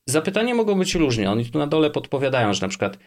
[0.05, 1.31] Zapytania mogą być różne.
[1.31, 2.97] Oni tu na dole podpowiadają, że na przykład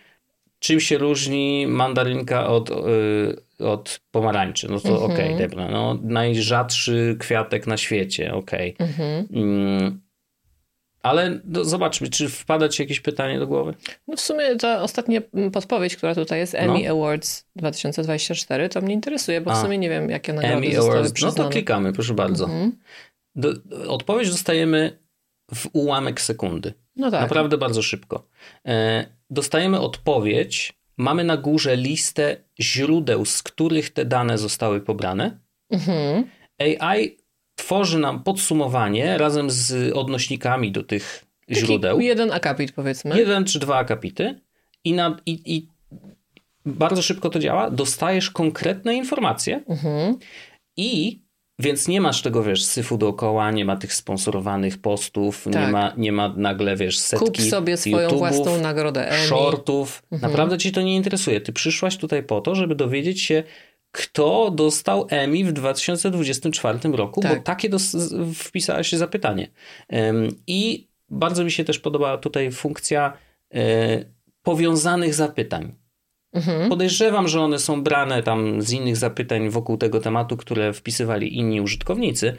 [0.58, 4.68] czym się różni mandarynka od, yy, od pomarańczy.
[4.68, 5.10] No to mhm.
[5.12, 5.68] okej, okay, dobra.
[5.68, 8.74] No, najrzadszy kwiatek na świecie, okej.
[8.74, 8.86] Okay.
[8.86, 9.26] Mhm.
[9.32, 10.00] Mm,
[11.02, 13.74] ale no, zobaczmy, czy wpada ci jakieś pytanie do głowy?
[14.08, 15.20] No w sumie ta ostatnia
[15.52, 16.90] podpowiedź, która tutaj jest, Emmy no.
[16.90, 21.12] Awards 2024, to mnie interesuje, bo w sumie nie wiem, jakie nagrody Emmy zostały Awards.
[21.12, 21.38] przyznane.
[21.38, 22.44] No to klikamy, proszę bardzo.
[22.44, 22.72] Mhm
[23.34, 23.52] do,
[23.88, 24.98] odpowiedź dostajemy
[25.54, 26.74] w ułamek sekundy.
[26.96, 27.20] No tak.
[27.20, 28.28] Naprawdę bardzo szybko.
[28.66, 35.38] E, dostajemy odpowiedź, mamy na górze listę źródeł, z których te dane zostały pobrane.
[35.70, 36.24] Mhm.
[36.58, 37.16] AI
[37.54, 42.00] tworzy nam podsumowanie razem z odnośnikami do tych Taki źródeł.
[42.00, 43.18] Jeden akapit powiedzmy.
[43.18, 44.40] Jeden czy dwa akapity
[44.84, 45.68] i, na, i, i
[46.66, 47.70] bardzo szybko to działa.
[47.70, 50.16] Dostajesz konkretne informacje mhm.
[50.76, 51.20] i
[51.60, 55.54] więc nie masz tego, wiesz, syfu dookoła, nie ma tych sponsorowanych postów, tak.
[55.54, 59.26] nie, ma, nie ma nagle, wiesz, setki Kup sobie swoją własną nagrodę Emmy.
[59.26, 60.02] shortów.
[60.12, 60.30] Mhm.
[60.30, 61.40] Naprawdę ci to nie interesuje.
[61.40, 63.42] Ty przyszłaś tutaj po to, żeby dowiedzieć się,
[63.92, 67.36] kto dostał Emmy w 2024 roku, tak.
[67.36, 67.70] bo takie
[68.34, 69.50] wpisała się zapytanie.
[70.46, 73.12] I bardzo mi się też podoba tutaj funkcja
[73.54, 74.04] e,
[74.42, 75.74] powiązanych zapytań.
[76.32, 76.68] Mhm.
[76.68, 81.60] Podejrzewam, że one są brane tam z innych zapytań wokół tego tematu, które wpisywali inni
[81.60, 82.36] użytkownicy.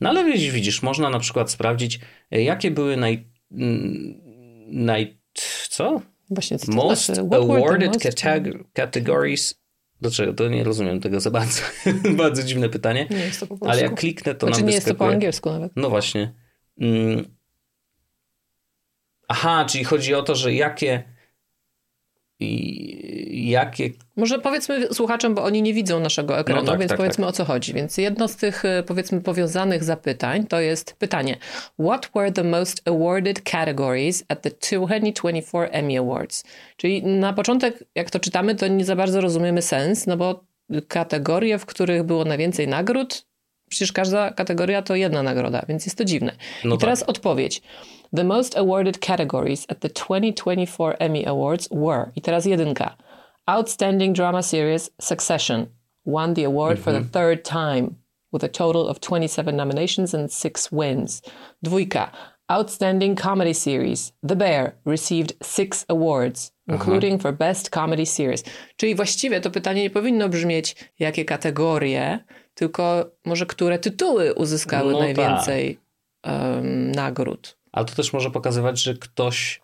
[0.00, 3.28] No ale widzisz, można na przykład sprawdzić, jakie były naj...
[3.52, 4.14] Mm,
[4.68, 5.18] naj
[5.68, 6.02] co?
[6.30, 7.20] Właśnie co most znaczy?
[7.20, 8.22] awarded most...
[8.72, 9.62] categories
[10.02, 10.32] Dlaczego?
[10.32, 11.62] To nie rozumiem tego za bardzo.
[12.22, 13.06] bardzo dziwne pytanie.
[13.10, 13.68] Nie jest to po polsku.
[13.68, 15.72] Ale jak kliknę, to znaczy, nam nie jest to po angielsku nawet.
[15.76, 16.34] No właśnie.
[16.80, 17.24] Mm.
[19.28, 21.11] Aha, czyli chodzi o to, że jakie
[23.30, 23.90] jakie...
[24.16, 27.28] Może powiedzmy słuchaczom, bo oni nie widzą naszego ekranu, no tak, więc tak, powiedzmy tak.
[27.28, 27.74] o co chodzi.
[27.74, 31.36] Więc jedno z tych e, powiedzmy powiązanych zapytań to jest pytanie
[31.80, 36.44] What were the most awarded categories at the 2024 Emmy Awards?
[36.76, 40.44] Czyli na początek, jak to czytamy, to nie za bardzo rozumiemy sens, no bo
[40.88, 43.26] kategorie, w których było najwięcej nagród,
[43.72, 46.32] przecież każda kategoria to jedna nagroda, więc jest to dziwne.
[46.64, 47.08] No I teraz tak.
[47.08, 47.62] odpowiedź.
[48.16, 52.96] The most awarded categories at the 2024 Emmy Awards were, i teraz jedynka,
[53.46, 55.66] Outstanding Drama Series Succession
[56.06, 57.10] won the award for the mhm.
[57.10, 57.94] third time
[58.32, 61.22] with a total of 27 nominations and 6 wins.
[61.62, 62.10] Dwójka,
[62.52, 67.22] Outstanding Comedy Series The Bear received 6 awards, including Aha.
[67.22, 68.44] for Best Comedy Series.
[68.76, 72.18] Czyli właściwie to pytanie nie powinno brzmieć, jakie kategorie,
[72.54, 75.78] tylko może które tytuły uzyskały no najwięcej
[76.20, 76.32] tak.
[76.34, 77.56] um, nagród.
[77.72, 79.60] Ale to też może pokazywać, że ktoś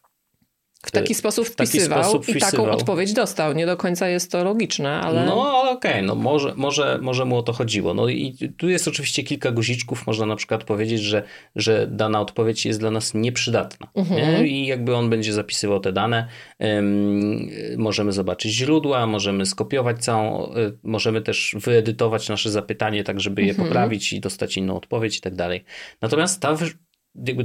[0.86, 2.70] w taki sposób w taki wpisywał sposób i taką wpisywał.
[2.70, 3.52] odpowiedź dostał.
[3.52, 5.26] Nie do końca jest to logiczne, ale...
[5.26, 7.94] No okej, no może, może, może mu o to chodziło.
[7.94, 10.06] No i tu jest oczywiście kilka guziczków.
[10.06, 11.22] Można na przykład powiedzieć, że,
[11.56, 13.86] że dana odpowiedź jest dla nas nieprzydatna.
[13.94, 14.20] Mhm.
[14.42, 14.48] Nie?
[14.48, 16.28] I jakby on będzie zapisywał te dane.
[16.78, 23.42] Ym, możemy zobaczyć źródła, możemy skopiować całą, y, możemy też wyedytować nasze zapytanie, tak żeby
[23.42, 23.68] je Mhm.
[23.68, 25.64] poprawić i dostać inną odpowiedź i tak dalej.
[26.02, 26.56] Natomiast ta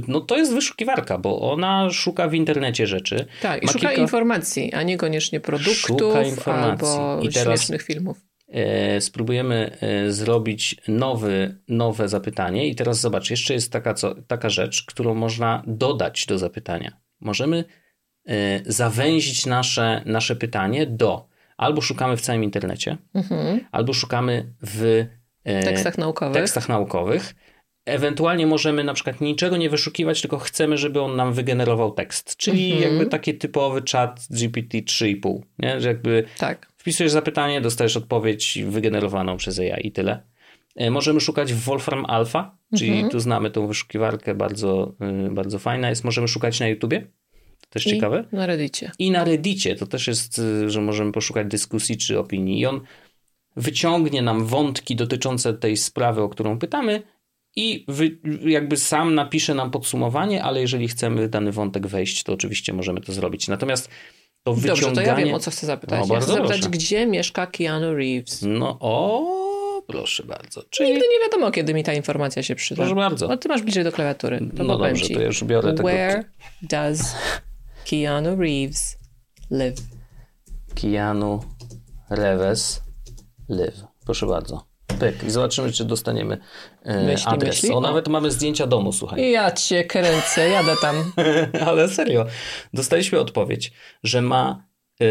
[0.08, 3.26] no to jest wyszukiwarka, bo ona szuka w internecie rzeczy.
[3.42, 6.88] Tak, i Ma szuka kilka- informacji, a niekoniecznie produktów Szuka informacji.
[6.88, 8.20] albo I śmiesznych filmów.
[8.48, 12.68] e, spróbujemy e, zrobić nowy, nowe zapytanie.
[12.68, 17.00] I teraz zobacz, jeszcze jest taka, co, taka rzecz, którą można dodać do zapytania.
[17.20, 17.64] Możemy
[18.26, 23.60] e, zawęzić nasze, nasze pytanie do albo szukamy w całym internecie, Mhm.
[23.72, 25.06] albo szukamy w
[25.64, 26.34] Tekstach naukowych.
[26.34, 27.34] tekstach naukowych.
[27.86, 32.36] Ewentualnie możemy na przykład niczego nie wyszukiwać, tylko chcemy, żeby on nam wygenerował tekst.
[32.36, 32.82] Czyli Mhm.
[32.92, 35.40] jakby taki typowy chat GPT 3,5.
[35.58, 35.80] Nie?
[35.80, 36.72] Że jakby Tak.
[36.76, 40.22] Wpisujesz zapytanie, dostajesz odpowiedź wygenerowaną przez AI i tyle.
[40.76, 43.10] E, Możemy szukać w Wolfram Alpha, czyli Mhm.
[43.10, 44.92] tu znamy tą wyszukiwarkę, bardzo,
[45.26, 46.04] y, bardzo fajna jest.
[46.04, 47.00] Możemy szukać na YouTubie,
[47.60, 48.24] to też I ciekawe.
[48.32, 48.90] na Reddicie.
[48.98, 52.60] I na Reddicie, to też jest, y, że możemy poszukać dyskusji czy opinii.
[52.60, 52.80] I on
[53.56, 57.02] wyciągnie nam wątki dotyczące tej sprawy, o którą pytamy
[57.56, 62.32] i wy, jakby sam napisze nam podsumowanie, ale jeżeli chcemy w dany wątek wejść, to
[62.32, 63.48] oczywiście możemy to zrobić.
[63.48, 63.88] Natomiast
[64.42, 64.80] to wyciąganie...
[64.86, 66.08] Dobrze, to ja wiem, o co chcę zapytać.
[66.08, 66.70] No, ja chcę zapytać, proszę.
[66.70, 68.42] gdzie mieszka Keanu Reeves?
[68.42, 70.62] No o, proszę bardzo.
[70.70, 72.82] Czyli, Nigdy nie wiadomo, kiedy mi ta informacja się przyda.
[72.82, 73.28] proszę bardzo.
[73.28, 74.40] O, ty masz bliżej do klawiatury.
[74.56, 75.14] To No dobrze, ci.
[75.14, 76.24] to ja już biorę tego Where
[76.62, 77.14] does
[77.90, 78.98] Keanu Reeves
[79.50, 79.80] live?
[80.74, 81.40] Keanu
[82.10, 82.82] Reeves
[83.48, 83.84] live.
[84.04, 84.73] Proszę bardzo.
[85.00, 85.24] Pyk.
[85.24, 86.38] I zobaczymy, czy dostaniemy
[86.82, 87.54] e, Myśli, adres.
[87.62, 87.70] myśli.
[87.76, 89.30] O, nawet mamy zdjęcia domu, słuchaj.
[89.30, 91.12] Ja cię kręcę, jadę tam.
[91.66, 92.26] Ale serio.
[92.74, 93.72] Dostaliśmy odpowiedź,
[94.02, 94.64] że ma...
[95.00, 95.04] E,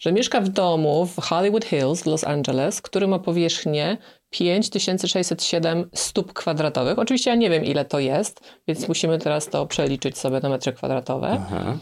[0.00, 3.96] Że mieszka w domu w Hollywood Hills w Los Angeles, który ma powierzchnię
[4.30, 6.98] 5607 stóp kwadratowych.
[6.98, 10.72] Oczywiście ja nie wiem, ile to jest, więc musimy teraz to przeliczyć sobie na metry
[10.72, 11.28] kwadratowe.
[11.46, 11.76] aha,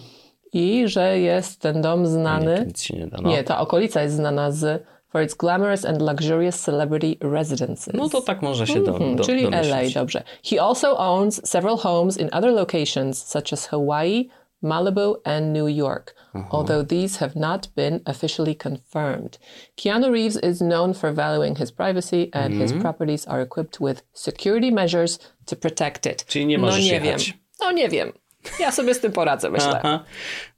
[0.52, 2.64] I że jest ten dom nie, znany...
[2.66, 3.18] nic się nie da.
[3.22, 3.28] No.
[3.28, 4.84] Nie, ta okolica jest znana z
[5.16, 7.94] for its glamorous and luxurious celebrity residences.
[7.94, 9.70] no to tak można się do, Mhm, do, czyli domyślić.
[9.94, 10.22] LA, dobrze.
[10.50, 14.28] He also owns several homes in other locations such as Hawaii,
[14.62, 16.14] Malibu and New York,
[16.50, 19.38] although these have not been officially confirmed.
[19.76, 24.70] Keanu Reeves is known for valuing his privacy and his properties are equipped with security
[24.70, 26.24] measures to protect it.
[26.26, 27.26] Czyli nie no możesz nie jechać.
[27.26, 27.38] wiem.
[27.60, 28.12] No nie wiem.
[28.60, 29.80] Ja sobie z tym poradzę, myślę.
[29.84, 30.04] Aha.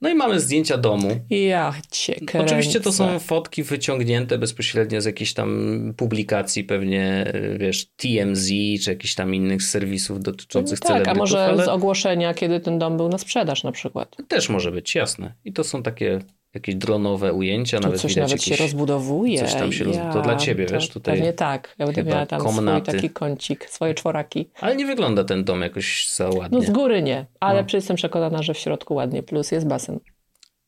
[0.01, 1.19] No i mamy zdjęcia domu.
[1.29, 2.39] Ja cię kręcę.
[2.45, 8.49] Oczywiście to są fotki wyciągnięte bezpośrednio z jakiejś tam publikacji, pewnie wiesz, TMZ
[8.83, 12.79] czy jakichś tam innych serwisów dotyczących Tak, a celebrytów, może ale z ogłoszenia, kiedy ten
[12.79, 14.15] dom był na sprzedaż na przykład.
[14.27, 15.33] też może być, jasne.
[15.45, 16.19] I to są takie
[16.53, 18.65] jakieś dronowe ujęcia, nawet coś widać nawet się jakieś...
[18.65, 19.39] rozbudowuje.
[19.39, 21.75] coś tam się roz- to dla ciebie, to wiesz, tutaj Pewnie tak.
[21.79, 22.91] Ja będę miała tam komnaty.
[22.91, 24.49] swój taki kącik, swoje czworaki.
[24.61, 26.61] Ale nie wygląda ten dom jakoś za No ładnie.
[26.61, 27.67] z góry nie, ale No.
[27.73, 29.23] jestem przekonana, że w środku ładnie.
[29.23, 29.99] Plus jest basen.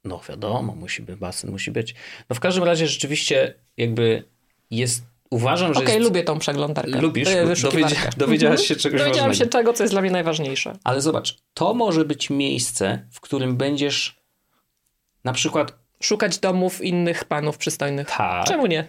[0.04, 1.96] No wiadomo, musi być basen, musi być.
[2.30, 4.24] No w każdym razie rzeczywiście jakby
[4.72, 6.08] jest, uważam, że Okej, jest...
[6.08, 7.02] lubię tą przeglądarkę.
[7.02, 7.96] Lubisz, y, bo wyszukiwarkę.
[7.96, 9.50] dowiedzi- dowiedziałaś się czegoś Dowiedziałam ważnego.
[9.50, 10.74] się czego, co jest dla mnie najważniejsze.
[10.84, 14.21] Ale zobacz, to może być miejsce, w którym będziesz
[15.24, 18.08] na przykład Szukać domów innych panów przystojnych.
[18.08, 18.88] tak, Czemu nie?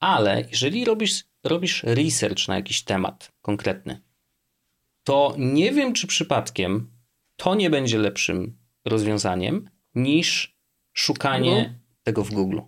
[0.00, 4.00] ale jeżeli robisz, robisz research na jakiś temat konkretny,
[5.04, 6.90] to nie wiem, czy przypadkiem
[7.36, 10.56] to nie będzie lepszym rozwiązaniem niż
[10.92, 11.74] szukanie Google?
[12.02, 12.60] tego w Google.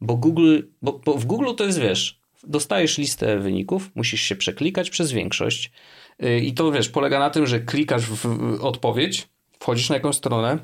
[0.00, 4.90] Bo Google, bo, bo w Google to jest, wiesz, dostajesz listę wyników, musisz się przeklikać
[4.90, 5.72] przez większość
[6.18, 8.26] yy, i to, wiesz, polega na tym, że klikasz w,
[8.64, 9.28] odpowiedź,
[9.60, 10.58] wchodzisz na jakąś stronę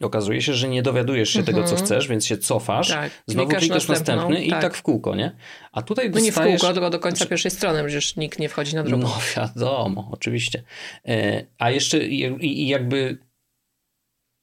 [0.00, 3.10] okazuje się, że nie dowiadujesz się tego, co chcesz, więc się cofasz, Tak.
[3.26, 4.62] znowu Klikasz klikasz następny i tak.
[4.62, 5.36] tak w kółko, nie?
[5.72, 6.60] A tutaj No nie w dostajesz...
[6.60, 9.02] kółko, tylko do końca pierwszej strony, przecież nikt nie wchodzi na drugą.
[9.08, 10.62] No wiadomo, oczywiście.
[11.08, 13.18] E, A jeszcze jakby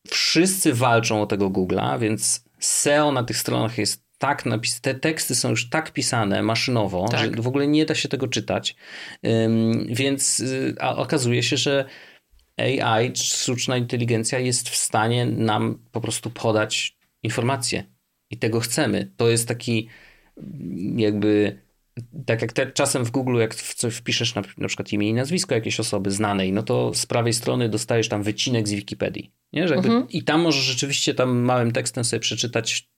[0.08, 5.36] wszyscy walczą o tego Google'a, więc SEO na tych stronach jest tak napisane, te teksty
[5.36, 7.20] są już tak pisane maszynowo, Tak.
[7.36, 8.76] że w ogóle nie da się tego czytać.
[9.88, 11.86] Więc y, a okazuje się, że
[12.58, 17.84] AI, sztuczna inteligencja jest w stanie nam po prostu podać informacje.
[18.32, 19.12] I tego chcemy.
[19.18, 19.88] To jest taki
[20.38, 21.62] mm, jakby
[22.26, 25.14] tak jak te, czasem w Google, jak w coś wpiszesz na, na przykład imię i
[25.14, 29.32] nazwisko jakiejś osoby znanej, no to z prawej strony dostajesz tam wycinek z Wikipedii.
[29.54, 29.68] Nie?
[29.68, 32.90] Że jakby, I tam możesz rzeczywiście tam małym tekstem sobie przeczytać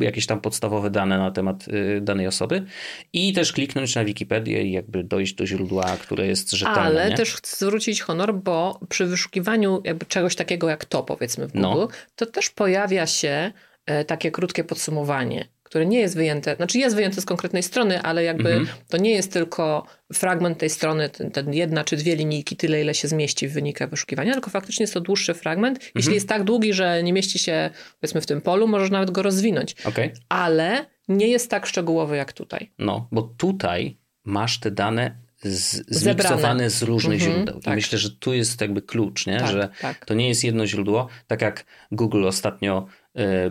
[0.00, 2.64] jakieś tam podstawowe dane na temat y, danej osoby
[3.12, 6.80] i też kliknąć na Wikipedię i jakby dojść do źródła, które jest rzetelne.
[6.80, 7.16] Ale nie?
[7.16, 11.88] też chcę zwrócić honor, bo przy wyszukiwaniu czegoś takiego jak to powiedzmy w Google, No.
[12.16, 13.52] to też pojawia się
[13.86, 18.22] e, takie krótkie podsumowanie, które nie jest wyjęte, znaczy jest wyjęte z konkretnej strony, ale
[18.24, 18.78] jakby Mhm.
[18.88, 22.94] to nie jest tylko fragment tej strony, ten, ten jedna czy dwie linijki, tyle ile
[22.94, 25.76] się zmieści w wynikach wyszukiwania, tylko faktycznie jest to dłuższy fragment.
[25.78, 25.92] Mhm.
[25.94, 27.70] Jeśli jest tak długi, że nie mieści się
[28.00, 30.12] powiedzmy w tym polu, możesz nawet go rozwinąć, Okej.
[30.28, 32.70] ale nie jest tak szczegółowy jak tutaj.
[32.78, 37.58] No, bo tutaj masz te dane z, zmiksowane z różnych Mhm, źródeł.
[37.58, 37.74] I tak.
[37.74, 39.38] myślę, że tu jest jakby klucz, nie?
[39.38, 40.04] Tak, że tak.
[40.04, 41.08] to nie jest jedno źródło.
[41.26, 42.86] Tak jak Google ostatnio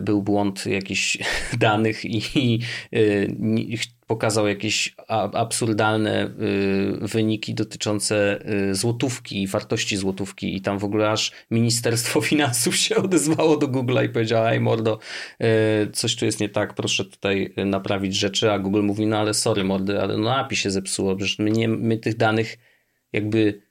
[0.00, 1.18] był błąd jakichś
[1.58, 2.60] danych i, i
[2.92, 2.98] e,
[4.06, 4.94] pokazał jakieś
[5.32, 6.28] absurdalne e,
[7.00, 10.56] wyniki dotyczące e, złotówki i wartości złotówki.
[10.56, 14.98] I tam w ogóle aż Ministerstwo Finansów się odezwało do Google'a i powiedziało, ej mordo,
[15.40, 15.46] e,
[15.92, 19.34] coś tu jest nie tak, proszę tutaj e, naprawić rzeczy, a Google mówi, no ale
[19.34, 22.58] sorry mordy, ale no API się zepsuło, przecież my, nie, my tych danych
[23.12, 23.65] jakby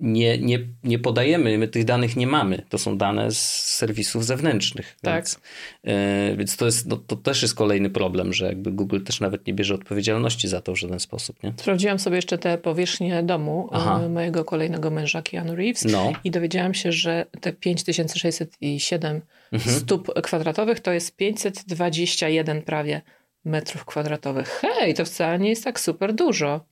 [0.00, 2.62] nie, nie, nie podajemy, my tych danych nie mamy.
[2.68, 4.96] To są dane z serwisów zewnętrznych.
[5.02, 5.14] Tak.
[5.14, 5.40] Więc,
[5.84, 9.46] e, więc to, jest, no, to też jest kolejny problem, że jakby Google też nawet
[9.46, 11.42] nie bierze odpowiedzialności za to w żaden sposób.
[11.42, 11.52] Nie?
[11.56, 16.12] Sprawdziłam sobie jeszcze te powierzchnie domu e, mojego kolejnego męża, Keanu Reeves, No.
[16.24, 19.20] i dowiedziałam się, że te 5607
[19.52, 19.76] Mhm.
[19.80, 23.02] stóp kwadratowych to jest 521 prawie
[23.44, 24.48] metrów kwadratowych.
[24.48, 26.64] Hej, to wcale nie jest tak super dużo.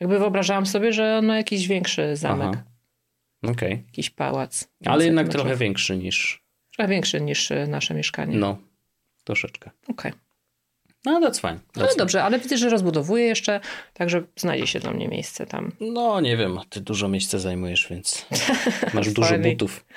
[0.00, 2.62] Jakby wyobrażałam sobie, że ma jakiś większy zamek, Aha.
[3.52, 3.82] Okej.
[3.86, 4.68] jakiś pałac.
[4.86, 5.42] Ale jednak metrów.
[5.42, 6.44] trochę większy niż.
[6.76, 8.36] Trochę większy niż e, nasze mieszkanie.
[8.36, 8.58] No,
[9.24, 9.70] troszeczkę.
[9.88, 10.12] Okej.
[11.04, 11.54] No, that's fine.
[11.56, 11.96] That's No fine.
[11.96, 13.60] dobrze, ale widzę, że rozbudowuję jeszcze,
[13.94, 15.72] także znajdzie się dla mnie miejsce tam.
[15.80, 18.26] No, nie wiem, ty dużo miejsca zajmujesz, więc
[18.94, 19.84] masz dużo butów.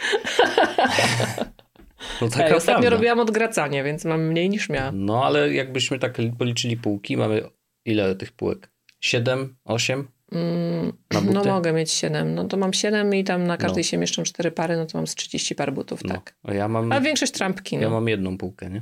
[2.22, 5.06] No taka Ej, ostatnio robiłam odgracanie, więc mam mniej niż miałam.
[5.06, 7.42] No, ale jakbyśmy tak policzyli półki, mamy
[7.86, 8.71] ile tych półek?
[9.02, 10.08] Siedem, osiem?
[10.32, 11.34] Mm, Na buty?
[11.34, 12.36] no mogę mieć 7.
[12.36, 13.88] No to mam 7 i tam na każdej No.
[13.90, 16.14] się mieszczą 4 pary, no to mam z 30 par butów, No.
[16.14, 16.36] tak.
[16.44, 17.82] A ja mam, A większość trampki, no.
[17.84, 18.82] ja mam jedną półkę, nie?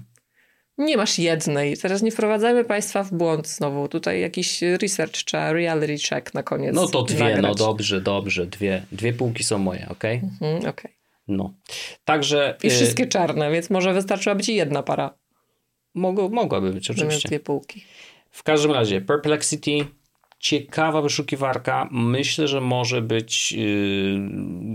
[0.77, 1.77] Nie masz jednej.
[1.77, 3.87] Teraz nie wprowadzajmy państwa w błąd znowu.
[3.87, 8.83] Tutaj jakiś research trzeba, reality check na koniec No to dwie, no dobrze, dobrze, dwie.
[8.91, 10.21] Dwie półki są moje, okej?
[10.41, 10.91] Mhm, okej.
[11.27, 11.53] No.
[12.05, 12.57] Także...
[12.63, 15.13] I y, wszystkie czarne, więc może wystarczyłaby ci jedna para
[15.93, 17.29] Mogło, mogłaby być, zamiast oczywiście.
[17.29, 17.83] dwie półki.
[18.31, 19.71] W każdym razie, Perplexity,
[20.39, 21.89] ciekawa wyszukiwarka.
[21.91, 24.19] Myślę, że może być yy,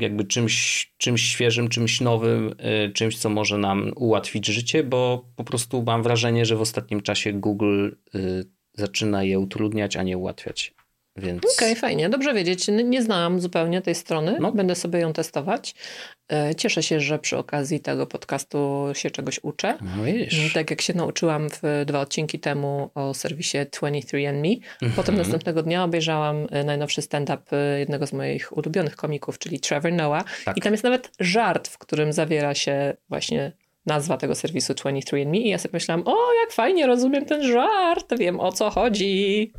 [0.00, 5.44] jakby czymś, czymś świeżym, czymś nowym, yy, czymś, co może nam ułatwić życie, bo po
[5.44, 8.44] prostu mam wrażenie, że w ostatnim czasie Google yy,
[8.74, 10.74] zaczyna je utrudniać, a nie ułatwiać.
[11.16, 12.68] Więc Okej, fajnie, dobrze wiedzieć.
[12.68, 14.52] Nie znałam zupełnie tej strony, No.
[14.52, 15.74] będę sobie ją testować.
[16.32, 19.78] E, Cieszę się, że przy okazji tego podcastu się czegoś uczę.
[19.96, 20.52] no widzisz.
[20.52, 24.56] Tak jak się nauczyłam w dwa odcinki temu o serwisie 23andMe.
[24.96, 29.92] Potem następnego dnia obejrzałam e, najnowszy stand-up e, jednego z moich ulubionych komików, czyli Trevor
[29.92, 30.24] Noah.
[30.44, 30.56] Tak.
[30.56, 33.52] I tam jest nawet żart, w którym zawiera się właśnie
[33.86, 38.40] nazwa tego serwisu 23andMe i ja sobie myślałam, o jak fajnie rozumiem ten żart, wiem
[38.40, 39.52] o co chodzi.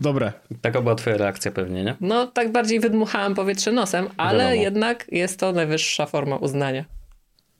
[0.00, 0.32] Dobre.
[0.60, 1.94] Taka była twoja reakcja pewnie, nie?
[2.00, 4.62] No tak bardziej wydmuchałam powietrze nosem, ale Wiadomo.
[4.62, 6.84] jednak jest to najwyższa forma uznania.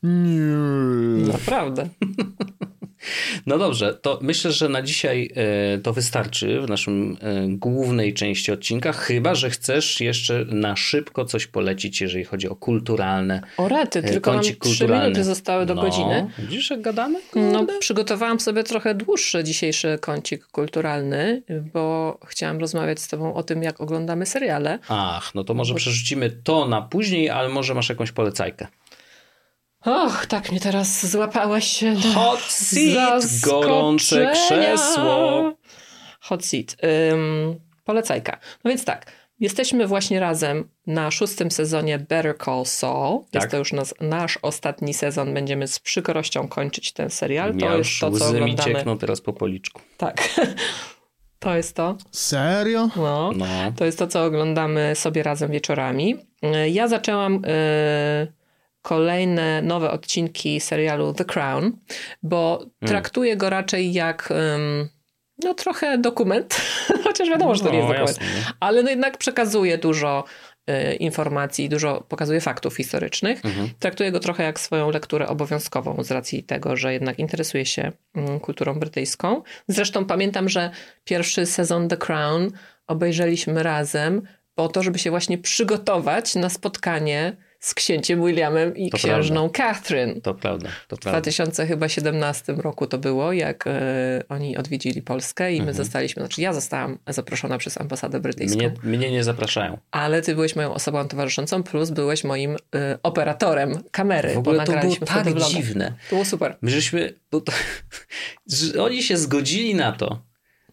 [0.02, 1.32] Nie.
[1.32, 1.88] Naprawdę.
[3.46, 5.30] No dobrze, to myślę, że na dzisiaj
[5.74, 11.24] e, to wystarczy w naszym e, głównej części odcinka, chyba że chcesz jeszcze na szybko
[11.24, 13.42] coś polecić, jeżeli chodzi o kulturalne.
[13.56, 16.26] O rety, e, tylko mam trzy minuty zostały do no, godziny.
[16.38, 17.20] Widzisz, jak gadamy?
[17.34, 21.42] No, przygotowałam sobie trochę dłuższy dzisiejszy kącik kulturalny,
[21.72, 24.78] bo chciałam rozmawiać z tobą o tym, jak oglądamy seriale.
[24.88, 28.66] Ach, no to może przerzucimy to na później, ale może masz jakąś polecajkę.
[29.86, 35.52] Och, tak mnie teraz złapałeś na Hot seat, gorące krzesło.
[36.20, 36.76] Hot seat.
[37.12, 38.38] Ym, polecajka.
[38.64, 43.20] No więc tak, jesteśmy właśnie razem na szóstym sezonie Better Call Saul.
[43.30, 43.42] Tak.
[43.42, 45.34] Jest to już nas, nasz ostatni sezon.
[45.34, 47.54] Będziemy z przykrością kończyć ten serial.
[47.56, 48.74] To Ja jest już to, co oglądamy.
[48.74, 49.80] ciekną teraz po policzku.
[49.96, 50.22] Tak.
[51.38, 51.96] To jest to.
[52.12, 52.88] Serio?
[52.96, 53.32] No.
[53.36, 53.46] No.
[53.76, 56.16] To jest to, co oglądamy sobie razem wieczorami.
[56.72, 58.32] Ja zaczęłam y,
[58.86, 61.72] kolejne nowe odcinki serialu The Crown,
[62.22, 62.70] bo Hmm.
[62.86, 64.88] traktuję go raczej jak ym,
[65.44, 66.60] no trochę dokument,
[67.04, 70.24] chociaż wiadomo, że to nie jest No, dokument, jasne, ale no jednak przekazuje dużo
[70.70, 73.44] y, informacji, dużo pokazuje faktów historycznych.
[73.44, 73.70] Mhm.
[73.78, 78.40] Traktuję go trochę jak swoją lekturę obowiązkową z racji tego, że jednak interesuje się mm,
[78.40, 79.42] kulturą brytyjską.
[79.68, 80.70] Zresztą pamiętam, że
[81.04, 82.50] pierwszy sezon The Crown
[82.86, 84.22] obejrzeliśmy razem
[84.54, 87.36] po to, żeby się właśnie przygotować na spotkanie
[87.66, 90.20] z księciem Williamem i To księżną Catherine.
[90.20, 91.20] To prawda, to W prawda.
[91.20, 96.98] 2017 roku to było, jak e, oni odwiedzili Polskę i my zostaliśmy, znaczy ja zostałam
[97.08, 99.78] zaproszona przez ambasadę brytyjską, Mnie, mnie nie zapraszają.
[99.90, 104.72] ale ty byłeś moją osobą towarzyszącą, plus byłeś moim e, operatorem kamery, W ogóle bo
[104.72, 105.46] to było tak vloga.
[105.46, 105.92] dziwne.
[106.10, 106.56] To było super.
[106.62, 107.52] My żeśmy, bo to,
[108.46, 110.22] że oni się zgodzili na to,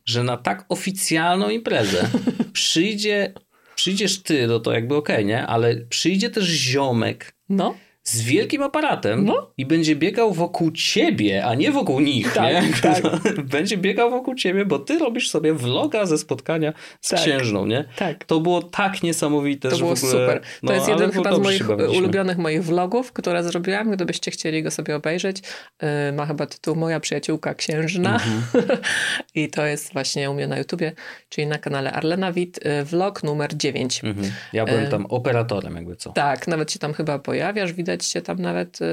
[0.05, 2.07] że na tak oficjalną imprezę
[2.53, 3.33] przyjdzie,
[3.75, 5.47] przyjdziesz ty, no to jakby okej, nie?
[5.47, 9.51] Ale przyjdzie też ziomek No, z wielkim aparatem No.
[9.57, 12.73] i będzie biegał wokół ciebie, a nie wokół nich, Tak, nie?
[12.81, 13.03] tak.
[13.55, 17.19] będzie biegał wokół ciebie, bo ty robisz sobie vloga ze spotkania z Tak.
[17.19, 17.85] księżną, nie?
[17.95, 18.25] tak.
[18.25, 20.11] To było tak niesamowite, To że było w ogóle...
[20.11, 20.41] super.
[20.41, 23.91] To no, jest ale jeden chyba z moich ulubionych moich vlogów, które zrobiłam.
[23.91, 25.41] Gdybyście chcieli go sobie obejrzeć,
[25.81, 28.13] yy, ma chyba tytuł Moja przyjaciółka księżna.
[28.13, 28.43] Mhm.
[29.35, 30.91] I to jest właśnie u mnie na YouTubie,
[31.29, 34.01] czyli na kanale Arlena Wit, yy, vlog numer 9.
[34.03, 34.31] Mhm.
[34.53, 36.11] Ja byłem tam operatorem, jakby co.
[36.11, 38.87] Tak, nawet się tam chyba pojawiasz, widać cię tam nawet yy,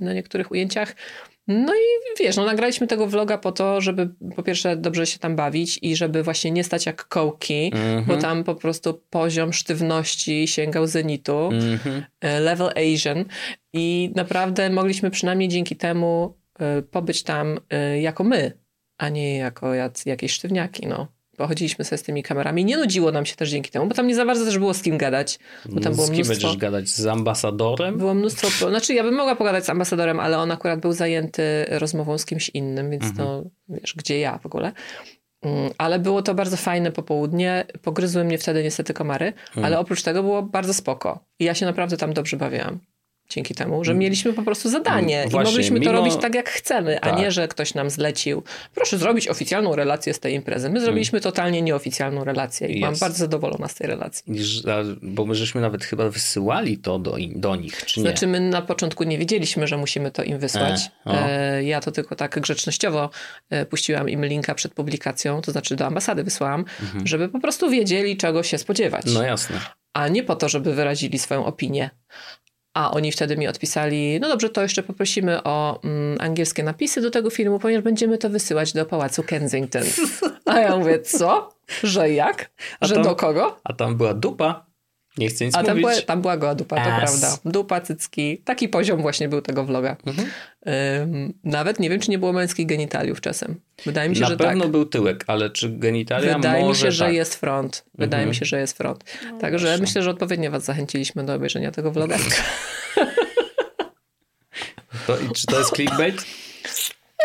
[0.00, 0.94] na niektórych ujęciach.
[1.48, 5.36] No i wiesz, no nagraliśmy tego vloga po to, żeby po pierwsze dobrze się tam
[5.36, 8.04] bawić i żeby właśnie nie stać jak kołki, Mhm.
[8.04, 11.48] bo tam po prostu poziom sztywności sięgał zenitu.
[11.52, 12.04] Mhm.
[12.20, 13.24] e, level Asian
[13.72, 18.52] i naprawdę mogliśmy przynajmniej dzięki temu e, pobyć tam e, jako my,
[18.98, 21.13] a nie jako jac, jakieś sztywniaki, no.
[21.36, 22.64] Pochodziliśmy sobie z tymi kamerami.
[22.64, 24.82] Nie nudziło nam się też dzięki temu, bo tam nie za bardzo też było z
[24.82, 26.32] kim gadać, bo tam było z kim mnóstwo...
[26.48, 26.88] będziesz gadać?
[26.88, 27.98] Z ambasadorem?
[27.98, 32.18] Było mnóstwo, znaczy ja bym mogła pogadać z ambasadorem, ale on akurat był zajęty rozmową
[32.18, 33.16] z kimś innym, więc Mhm.
[33.28, 34.72] to wiesz, gdzie ja w ogóle.
[35.42, 37.64] Mm, Ale było to bardzo fajne popołudnie.
[37.82, 39.64] Pogryzły mnie wtedy niestety komary, Mhm.
[39.66, 41.24] ale oprócz tego było bardzo spoko.
[41.38, 42.78] I ja się naprawdę tam dobrze bawiłam.
[43.34, 46.34] Dzięki temu, że mieliśmy po prostu zadanie Mm, i właśnie, mogliśmy mimo- to robić tak,
[46.34, 47.18] jak chcemy, a Tak.
[47.18, 48.42] nie, że ktoś nam zlecił.
[48.74, 50.70] Proszę zrobić oficjalną relację z tej imprezy.
[50.70, 54.24] My zrobiliśmy totalnie nieoficjalną relację i byłam bardzo zadowolona z tej relacji.
[55.02, 58.06] Bo my żeśmy nawet chyba wysyłali to do, in- do nich, czy nie?
[58.06, 60.80] Znaczy, my na początku nie wiedzieliśmy, że musimy to im wysłać.
[61.06, 61.28] E.
[61.56, 63.10] E, ja to tylko tak grzecznościowo
[63.50, 66.64] e, puściłam im linka przed publikacją, to znaczy do ambasady wysłałam,
[67.04, 69.06] żeby po prostu wiedzieli, czego się spodziewać.
[69.06, 69.14] Mhm.
[69.14, 69.56] No jasne.
[69.94, 71.90] A nie po to, żeby wyrazili swoją opinię.
[72.74, 77.10] A oni wtedy mi odpisali, no dobrze, to jeszcze poprosimy o mm, angielskie napisy do
[77.10, 79.82] tego filmu, ponieważ będziemy to wysyłać do Pałacu Kensington.
[80.46, 81.54] A ja mówię, co?
[81.82, 82.50] Że jak?
[82.82, 83.60] Że tam- do kogo?
[83.64, 84.66] A tam była dupa.
[85.18, 85.96] Nie chcę nic A tam mówić.
[85.96, 86.98] była, tam była goła dupa, to Ass.
[87.20, 87.38] prawda.
[87.44, 88.38] Dupa, cycki.
[88.38, 89.96] Taki poziom właśnie był tego vloga.
[90.06, 90.28] Mhm.
[91.02, 93.60] Ym, nawet nie wiem, czy nie było męskich genitaliów czasem.
[93.86, 94.70] Wydaje mi się, Na że pewno tak.
[94.72, 97.14] był tyłek, ale czy genitalia Wydaje mi się, że tak.
[97.14, 97.84] jest front.
[97.94, 98.28] Wydaje Mhm.
[98.28, 99.04] mi się, że jest front.
[99.40, 99.82] Także właśnie.
[99.82, 102.16] myślę, że odpowiednio was zachęciliśmy do obejrzenia tego vloga.
[105.06, 106.24] To, i czy to jest clickbait?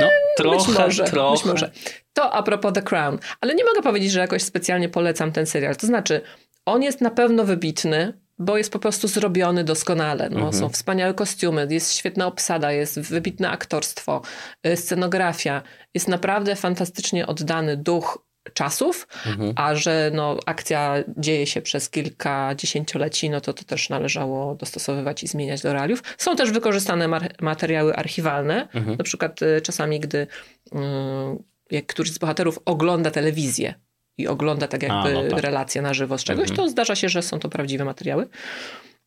[0.02, 1.32] No, trochę, być może, trochę.
[1.36, 1.72] być może.
[2.14, 3.20] To a propos The Crown.
[3.42, 5.76] Ale nie mogę powiedzieć, że jakoś specjalnie polecam ten serial.
[5.76, 6.22] To znaczy,
[6.66, 10.30] on jest na pewno wybitny, bo jest po prostu zrobiony doskonale.
[10.30, 10.53] No, Mhm.
[10.53, 14.22] Są wspaniałe kostiumy, jest świetna obsada, jest wybitne aktorstwo,
[14.68, 15.62] y, scenografia.
[15.93, 19.53] Jest naprawdę fantastycznie oddany duch czasów, Mhm.
[19.55, 25.24] a że no, akcja dzieje się przez kilka dziesięcioleci, no to to też należało dostosowywać
[25.24, 26.03] i zmieniać do realiów.
[26.18, 27.07] Są też wykorzystane
[27.41, 28.97] materiały archiwalne, Mhm.
[28.97, 30.28] na przykład y, czasami, gdy y,
[31.72, 33.74] jak któryś z bohaterów ogląda telewizję
[34.20, 35.39] i ogląda tak jakby no tak.
[35.39, 36.57] relację na żywo z czegoś, Mhm.
[36.57, 38.28] to zdarza się, że są to prawdziwe materiały.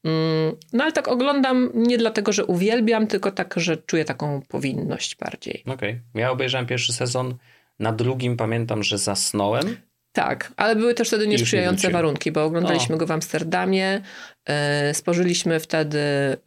[0.04, 5.16] Mm, No ale tak oglądam nie dlatego, że uwielbiam, tylko tak, że czuję taką powinność
[5.16, 5.62] bardziej.
[5.66, 6.00] Okej.
[6.14, 7.34] Ja obejrzałem pierwszy sezon.
[7.78, 9.76] Na drugim pamiętam, że zasnąłem.
[10.12, 14.00] Tak, ale były też wtedy już nie niesprzyjające warunki, bo oglądaliśmy go w Amsterdamie,
[14.46, 16.38] e, spożyliśmy wtedy e,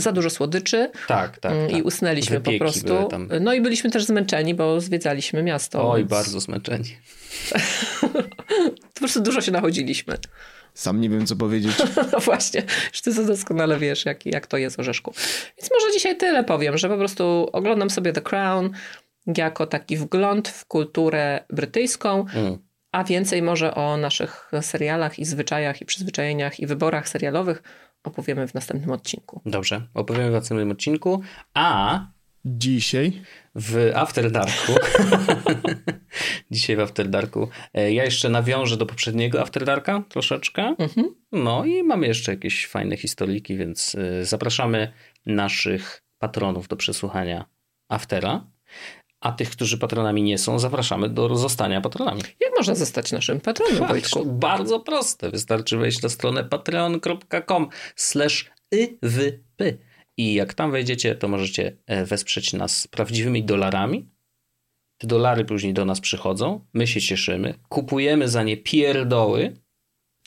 [0.00, 1.52] za dużo słodyczy Tak, tak.
[1.52, 1.78] tak.
[1.78, 3.08] i usnęliśmy Wypieki po prostu.
[3.40, 5.90] No i byliśmy też zmęczeni, bo zwiedzaliśmy miasto.
[5.90, 6.96] Oj, więc bardzo zmęczeni.
[8.94, 10.18] Po prostu dużo się nachodziliśmy.
[10.74, 11.72] Sam nie wiem, co powiedzieć.
[12.12, 15.12] No właśnie, że ty to doskonale wiesz, jak, jak to jest Orzeszku.
[15.58, 18.70] Więc może dzisiaj tyle powiem, że po prostu oglądam sobie The Crown
[19.36, 22.58] jako taki wgląd w kulturę brytyjską, Mm.
[22.92, 27.62] A więcej może o naszych serialach i zwyczajach i przyzwyczajeniach i wyborach serialowych
[28.04, 29.40] opowiemy w następnym odcinku.
[29.46, 31.22] Dobrze, opowiemy w następnym odcinku.
[31.54, 32.00] A
[32.44, 33.22] Dzisiaj
[33.54, 34.72] w After Darku,
[36.50, 40.74] dzisiaj w After Darku, e, ja jeszcze nawiążę do poprzedniego After Darka troszeczkę.
[40.78, 41.14] Mhm.
[41.32, 44.92] No i mamy jeszcze jakieś fajne historiki, więc e, zapraszamy
[45.26, 47.44] naszych patronów do przesłuchania
[47.88, 48.46] Aftera.
[49.20, 52.22] A tych, którzy patronami nie są, zapraszamy do zostania patronami.
[52.40, 54.26] Jak można zostać naszym patronem, Wojtku?
[54.26, 55.30] Bardzo proste.
[55.30, 59.78] Wystarczy wejść na stronę patreon.com slash iwypy.
[60.16, 64.08] I jak tam wejdziecie, to możecie e, wesprzeć nas prawdziwymi dolarami.
[64.98, 69.56] Te dolary później do nas przychodzą, my się cieszymy, kupujemy za nie pierdoły.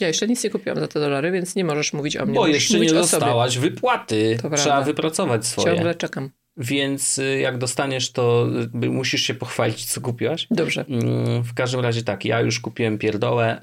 [0.02, 2.36] Ja jeszcze nic nie kupiłam za te dolary, więc nie możesz mówić o mnie.
[2.36, 4.38] Bo jeszcze nie dostałaś wypłaty.
[4.42, 4.82] To Trzeba prawda.
[4.82, 5.76] wypracować swoje.
[5.76, 6.30] Ciągle czekam.
[6.58, 8.48] Więc y, jak dostaniesz, to
[8.84, 10.48] y, musisz się pochwalić, co kupiłaś.
[10.52, 10.86] Dobrze.
[10.90, 13.62] Mm, W każdym razie tak, ja już kupiłem pierdołę,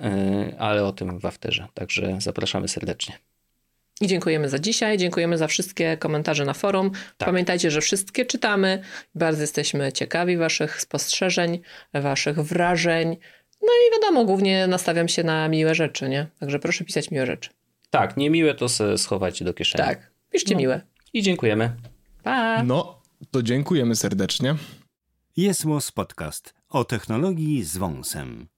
[0.51, 1.67] y, ale o tym w afterze.
[1.75, 3.19] Także zapraszamy serdecznie.
[4.01, 6.91] I dziękujemy za dzisiaj, dziękujemy za wszystkie komentarze na forum.
[6.91, 7.29] Tak.
[7.29, 8.83] Pamiętajcie, że wszystkie czytamy.
[9.15, 11.61] Bardzo jesteśmy ciekawi waszych spostrzeżeń,
[11.95, 13.17] waszych wrażeń.
[13.63, 16.27] No i wiadomo, głównie nastawiam się na miłe rzeczy, nie?
[16.41, 17.51] Także proszę pisać miłe rzeczy.
[17.91, 19.85] Tak, niemiłe to se schowajcie do kieszeni.
[19.85, 20.61] Tak, piszcie No.
[20.61, 20.81] miłe.
[21.13, 21.73] I dziękujemy.
[22.23, 22.63] Pa!
[22.63, 24.57] No, to dziękujemy serdecznie.
[25.37, 28.49] Jest Podcast o technologii z wąsem.